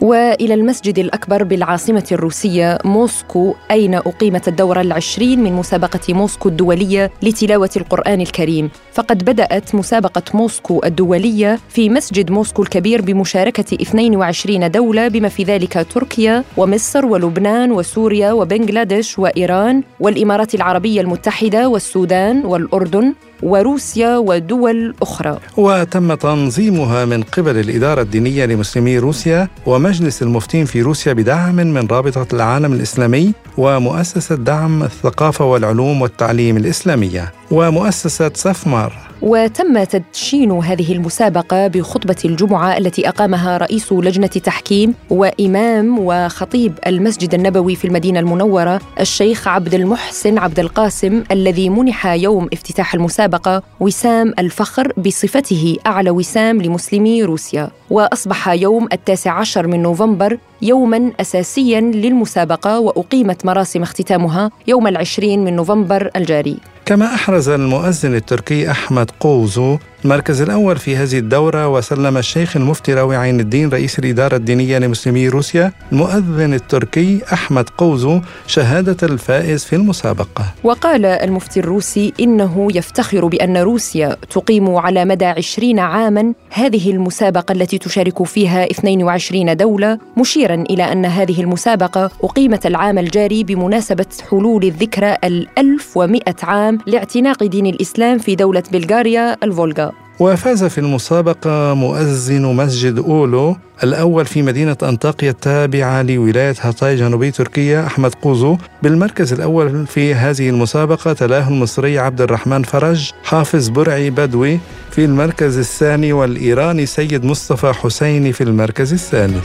وإلى 0.00 0.54
المسجد 0.54 0.98
الأكبر 0.98 1.42
بالعاصمة 1.44 2.04
الروسية 2.12 2.78
موسكو 2.84 3.54
أين 3.70 3.94
أقيمت 3.94 4.48
الدورة 4.48 4.80
العشرين 4.80 5.42
من 5.42 5.52
مسابقة 5.52 6.14
موسكو 6.14 6.48
الدولية 6.48 7.10
لتلاوة 7.22 7.70
القرآن 7.76 8.20
الكريم. 8.20 8.70
فقد 8.92 9.24
بدأت 9.24 9.74
مسابقة 9.74 10.22
موسكو 10.34 10.80
الدولية 10.84 11.58
في 11.68 11.90
مسجد 11.90 12.30
موسكو 12.30 12.62
الكبير 12.62 13.02
بمشاركة 13.02 13.74
22 13.74 14.70
دولة 14.70 15.08
بما 15.08 15.28
في 15.28 15.42
ذلك 15.42 15.86
تركيا 15.94 16.44
ومصر 16.56 17.06
ولبنان 17.06 17.72
وسوريا 17.72 18.32
وبنغلاديش 18.32 19.18
وإيران 19.18 19.82
والإمارات 20.00 20.54
العربية 20.54 21.00
المتحدة 21.00 21.68
والسودان 21.68 22.44
والأردن 22.46 23.14
وروسيا 23.42 24.16
ودول 24.16 24.94
أخرى. 25.02 25.38
وتم 25.56 26.14
تنظيمها 26.14 27.04
من 27.04 27.22
قبل 27.22 27.56
الإدارة 27.56 28.02
الدينية 28.02 28.44
لمسلمي 28.46 28.98
روسيا 28.98 29.48
ومجلس 29.86 30.22
المفتين 30.22 30.64
في 30.64 30.82
روسيا 30.82 31.12
بدعم 31.12 31.56
من 31.56 31.86
رابطة 31.86 32.26
العالم 32.32 32.72
الإسلامي 32.72 33.32
ومؤسسة 33.58 34.34
دعم 34.34 34.82
الثقافة 34.82 35.44
والعلوم 35.44 36.02
والتعليم 36.02 36.56
الإسلامية 36.56 37.32
ومؤسسة 37.50 38.30
سفمار. 38.34 39.05
وتم 39.22 39.84
تدشين 39.84 40.52
هذه 40.52 40.92
المسابقة 40.92 41.66
بخطبة 41.66 42.16
الجمعة 42.24 42.78
التي 42.78 43.08
أقامها 43.08 43.56
رئيس 43.56 43.92
لجنة 43.92 44.26
تحكيم 44.26 44.94
وإمام 45.10 45.98
وخطيب 45.98 46.72
المسجد 46.86 47.34
النبوي 47.34 47.76
في 47.76 47.84
المدينة 47.86 48.20
المنورة 48.20 48.80
الشيخ 49.00 49.48
عبد 49.48 49.74
المحسن 49.74 50.38
عبد 50.38 50.58
القاسم 50.58 51.22
الذي 51.30 51.68
منح 51.68 52.06
يوم 52.06 52.48
افتتاح 52.52 52.94
المسابقة 52.94 53.62
وسام 53.80 54.34
الفخر 54.38 54.92
بصفته 54.96 55.76
أعلى 55.86 56.10
وسام 56.10 56.62
لمسلمي 56.62 57.22
روسيا. 57.24 57.70
وأصبح 57.90 58.48
يوم 58.48 58.88
التاسع 58.92 59.32
عشر 59.32 59.66
من 59.66 59.82
نوفمبر 59.82 60.38
يوما 60.62 61.12
أساسيا 61.20 61.80
للمسابقة 61.80 62.80
وأقيمت 62.80 63.46
مراسم 63.46 63.82
اختتامها 63.82 64.50
يوم 64.66 64.86
العشرين 64.86 65.44
من 65.44 65.56
نوفمبر 65.56 66.10
الجاري. 66.16 66.56
كما 66.86 67.14
أحرز 67.14 67.48
المؤذن 67.48 68.14
التركي 68.14 68.70
أحمد 68.70 69.10
قوزو 69.20 69.78
المركز 70.04 70.42
الأول 70.42 70.76
في 70.76 70.96
هذه 70.96 71.18
الدورة 71.18 71.68
وسلم 71.68 72.16
الشيخ 72.16 72.56
المفتي 72.56 72.94
راوي 72.94 73.16
عين 73.16 73.40
الدين 73.40 73.68
رئيس 73.68 73.98
الإدارة 73.98 74.36
الدينية 74.36 74.78
لمسلمي 74.78 75.28
روسيا 75.28 75.72
المؤذن 75.92 76.54
التركي 76.54 77.22
أحمد 77.32 77.68
قوزو 77.68 78.20
شهادة 78.46 78.96
الفائز 79.02 79.64
في 79.64 79.76
المسابقة. 79.76 80.44
وقال 80.64 81.04
المفتي 81.06 81.60
الروسي 81.60 82.12
إنه 82.20 82.68
يفتخر 82.74 83.26
بأن 83.26 83.56
روسيا 83.56 84.16
تقيم 84.30 84.76
على 84.76 85.04
مدى 85.04 85.24
عشرين 85.24 85.78
عاما 85.78 86.34
هذه 86.50 86.90
المسابقة 86.90 87.52
التي 87.52 87.78
تشارك 87.78 88.22
فيها 88.22 88.70
22 88.70 89.56
دولة 89.56 89.98
مشيرا 90.16 90.54
إلى 90.54 90.92
أن 90.92 91.04
هذه 91.04 91.40
المسابقة 91.40 92.10
أقيمت 92.22 92.66
العام 92.66 92.98
الجاري 92.98 93.44
بمناسبة 93.44 94.06
حلول 94.30 94.64
الذكرى 94.64 95.16
الألف 95.24 95.96
ومئة 95.96 96.36
عام 96.42 96.78
لاعتناق 96.86 97.44
دين 97.44 97.66
الإسلام 97.66 98.18
في 98.18 98.34
دولة 98.34 98.62
بلغاريا 98.72 99.36
الفولغا. 99.42 99.95
وفاز 100.20 100.64
في 100.64 100.78
المسابقة 100.78 101.74
مؤذن 101.74 102.42
مسجد 102.42 102.98
أولو 102.98 103.56
الأول 103.84 104.24
في 104.24 104.42
مدينة 104.42 104.76
أنطاكيا 104.82 105.30
التابعة 105.30 106.02
لولاية 106.02 106.54
هاتاي 106.60 106.96
جنوبي 106.96 107.30
تركيا 107.30 107.86
أحمد 107.86 108.14
قوزو. 108.14 108.56
بالمركز 108.82 109.32
الأول 109.32 109.86
في 109.86 110.14
هذه 110.14 110.50
المسابقة 110.50 111.12
تلاه 111.12 111.48
المصري 111.48 111.98
عبد 111.98 112.20
الرحمن 112.20 112.62
فرج 112.62 113.10
حافظ 113.24 113.68
برعي 113.68 114.10
بدوي 114.10 114.58
في 114.90 115.04
المركز 115.04 115.58
الثاني 115.58 116.12
والإيراني 116.12 116.86
سيد 116.86 117.24
مصطفى 117.24 117.72
حسيني 117.72 118.32
في 118.32 118.44
المركز 118.44 118.92
الثاني. 118.92 119.40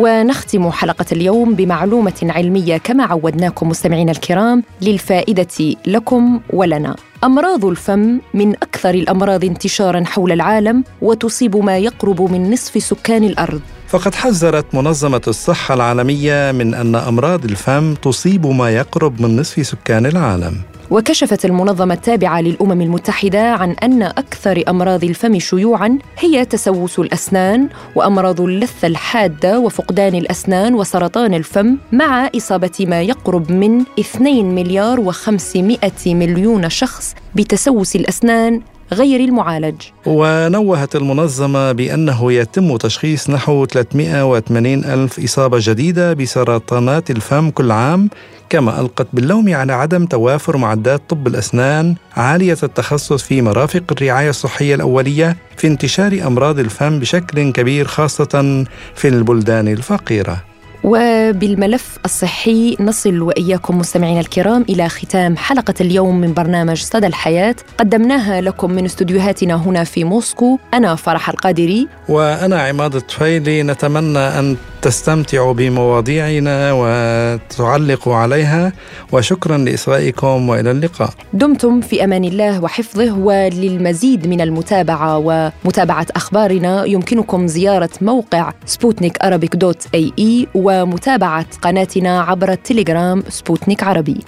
ونختم 0.00 0.70
حلقة 0.70 1.04
اليوم 1.12 1.54
بمعلومة 1.54 2.20
علمية 2.22 2.76
كما 2.76 3.04
عودناكم 3.04 3.68
مستمعينا 3.68 4.12
الكرام 4.12 4.62
للفائدة 4.82 5.76
لكم 5.86 6.40
ولنا. 6.52 6.96
أمراض 7.24 7.64
الفم 7.64 8.18
من 8.34 8.50
أكثر 8.50 8.94
الأمراض 8.94 9.44
انتشاراً 9.44 10.04
حول 10.04 10.32
العالم 10.32 10.84
وتصيب 11.02 11.56
ما 11.56 11.78
يقرب 11.78 12.22
من 12.22 12.50
نصف 12.50 12.82
سكان 12.82 13.24
الأرض. 13.24 13.60
فقد 13.88 14.14
حذرت 14.14 14.74
منظمة 14.74 15.22
الصحة 15.28 15.74
العالمية 15.74 16.52
من 16.52 16.74
أن 16.74 16.94
أمراض 16.94 17.44
الفم 17.44 17.94
تصيب 17.94 18.46
ما 18.46 18.70
يقرب 18.70 19.20
من 19.22 19.40
نصف 19.40 19.66
سكان 19.66 20.06
العالم. 20.06 20.54
وكشفت 20.90 21.44
المنظمة 21.44 21.94
التابعة 21.94 22.40
للأمم 22.40 22.80
المتحدة 22.80 23.52
عن 23.52 23.70
أن 23.70 24.02
أكثر 24.02 24.62
أمراض 24.68 25.04
الفم 25.04 25.38
شيوعاً 25.38 25.98
هي 26.18 26.44
تسوس 26.44 26.98
الأسنان 26.98 27.68
وأمراض 27.94 28.40
اللثة 28.40 28.86
الحادة 28.86 29.58
وفقدان 29.58 30.14
الأسنان 30.14 30.74
وسرطان 30.74 31.34
الفم 31.34 31.76
مع 31.92 32.30
إصابة 32.36 32.86
ما 32.88 33.02
يقرب 33.02 33.52
من 33.52 33.84
2 34.00 34.54
مليار 34.54 35.12
و500 35.12 36.06
مليون 36.06 36.68
شخص 36.70 37.14
بتسوس 37.34 37.96
الأسنان 37.96 38.62
غير 38.92 39.20
المعالج. 39.20 39.82
ونوهت 40.06 40.96
المنظمة 40.96 41.72
بأنه 41.72 42.32
يتم 42.32 42.76
تشخيص 42.76 43.30
نحو 43.30 43.64
380 43.66 44.84
ألف 44.84 45.24
إصابة 45.24 45.58
جديدة 45.60 46.12
بسرطانات 46.12 47.10
الفم 47.10 47.50
كل 47.50 47.70
عام 47.70 48.10
كما 48.50 48.80
ألقت 48.80 49.06
باللوم 49.12 49.54
على 49.54 49.72
عدم 49.72 50.06
توافر 50.06 50.56
معدات 50.56 51.02
طب 51.08 51.26
الأسنان 51.26 51.94
عالية 52.16 52.56
التخصص 52.62 53.22
في 53.22 53.42
مرافق 53.42 53.82
الرعاية 53.92 54.30
الصحية 54.30 54.74
الأولية 54.74 55.36
في 55.56 55.66
انتشار 55.66 56.20
أمراض 56.26 56.58
الفم 56.58 56.98
بشكل 56.98 57.52
كبير 57.52 57.86
خاصة 57.86 58.64
في 58.94 59.08
البلدان 59.08 59.68
الفقيرة. 59.68 60.49
وبالملف 60.84 61.98
الصحي 62.04 62.76
نصل 62.80 63.22
وإياكم 63.22 63.78
مستمعينا 63.78 64.20
الكرام 64.20 64.64
إلى 64.68 64.88
ختام 64.88 65.36
حلقة 65.36 65.74
اليوم 65.80 66.20
من 66.20 66.34
برنامج 66.34 66.82
صدى 66.82 67.06
الحياة. 67.06 67.56
قدمناها 67.78 68.40
لكم 68.40 68.70
من 68.70 68.84
استديوهاتنا 68.84 69.54
هنا 69.54 69.84
في 69.84 70.04
موسكو. 70.04 70.58
أنا 70.74 70.94
فرح 70.94 71.28
القادري. 71.28 71.88
وأنا 72.08 72.62
عماد 72.62 72.94
الطفيلي. 72.94 73.62
نتمنى 73.62 74.18
أن 74.18 74.56
تستمتعوا 74.82 75.52
بمواضيعنا 75.52 76.72
وتعلقوا 76.72 78.14
عليها 78.14 78.72
وشكرا 79.12 79.58
لاصغائكم 79.58 80.48
وإلى 80.48 80.70
اللقاء. 80.70 81.10
دمتم 81.32 81.80
في 81.80 82.04
أمان 82.04 82.24
الله 82.24 82.62
وحفظه 82.62 83.18
وللمزيد 83.18 84.26
من 84.26 84.40
المتابعة 84.40 85.18
ومتابعة 85.18 86.06
أخبارنا 86.16 86.84
يمكنكم 86.84 87.46
زيارة 87.46 87.90
موقع 88.00 88.52
سبوتنيك 88.66 89.16
dot 89.54 89.86
ae 89.94 90.46
ومتابعة 90.54 91.46
قناتنا 91.62 92.20
عبر 92.20 92.52
التليجرام 92.52 93.22
سبوتنيك 93.28 93.82
عربي. 93.82 94.20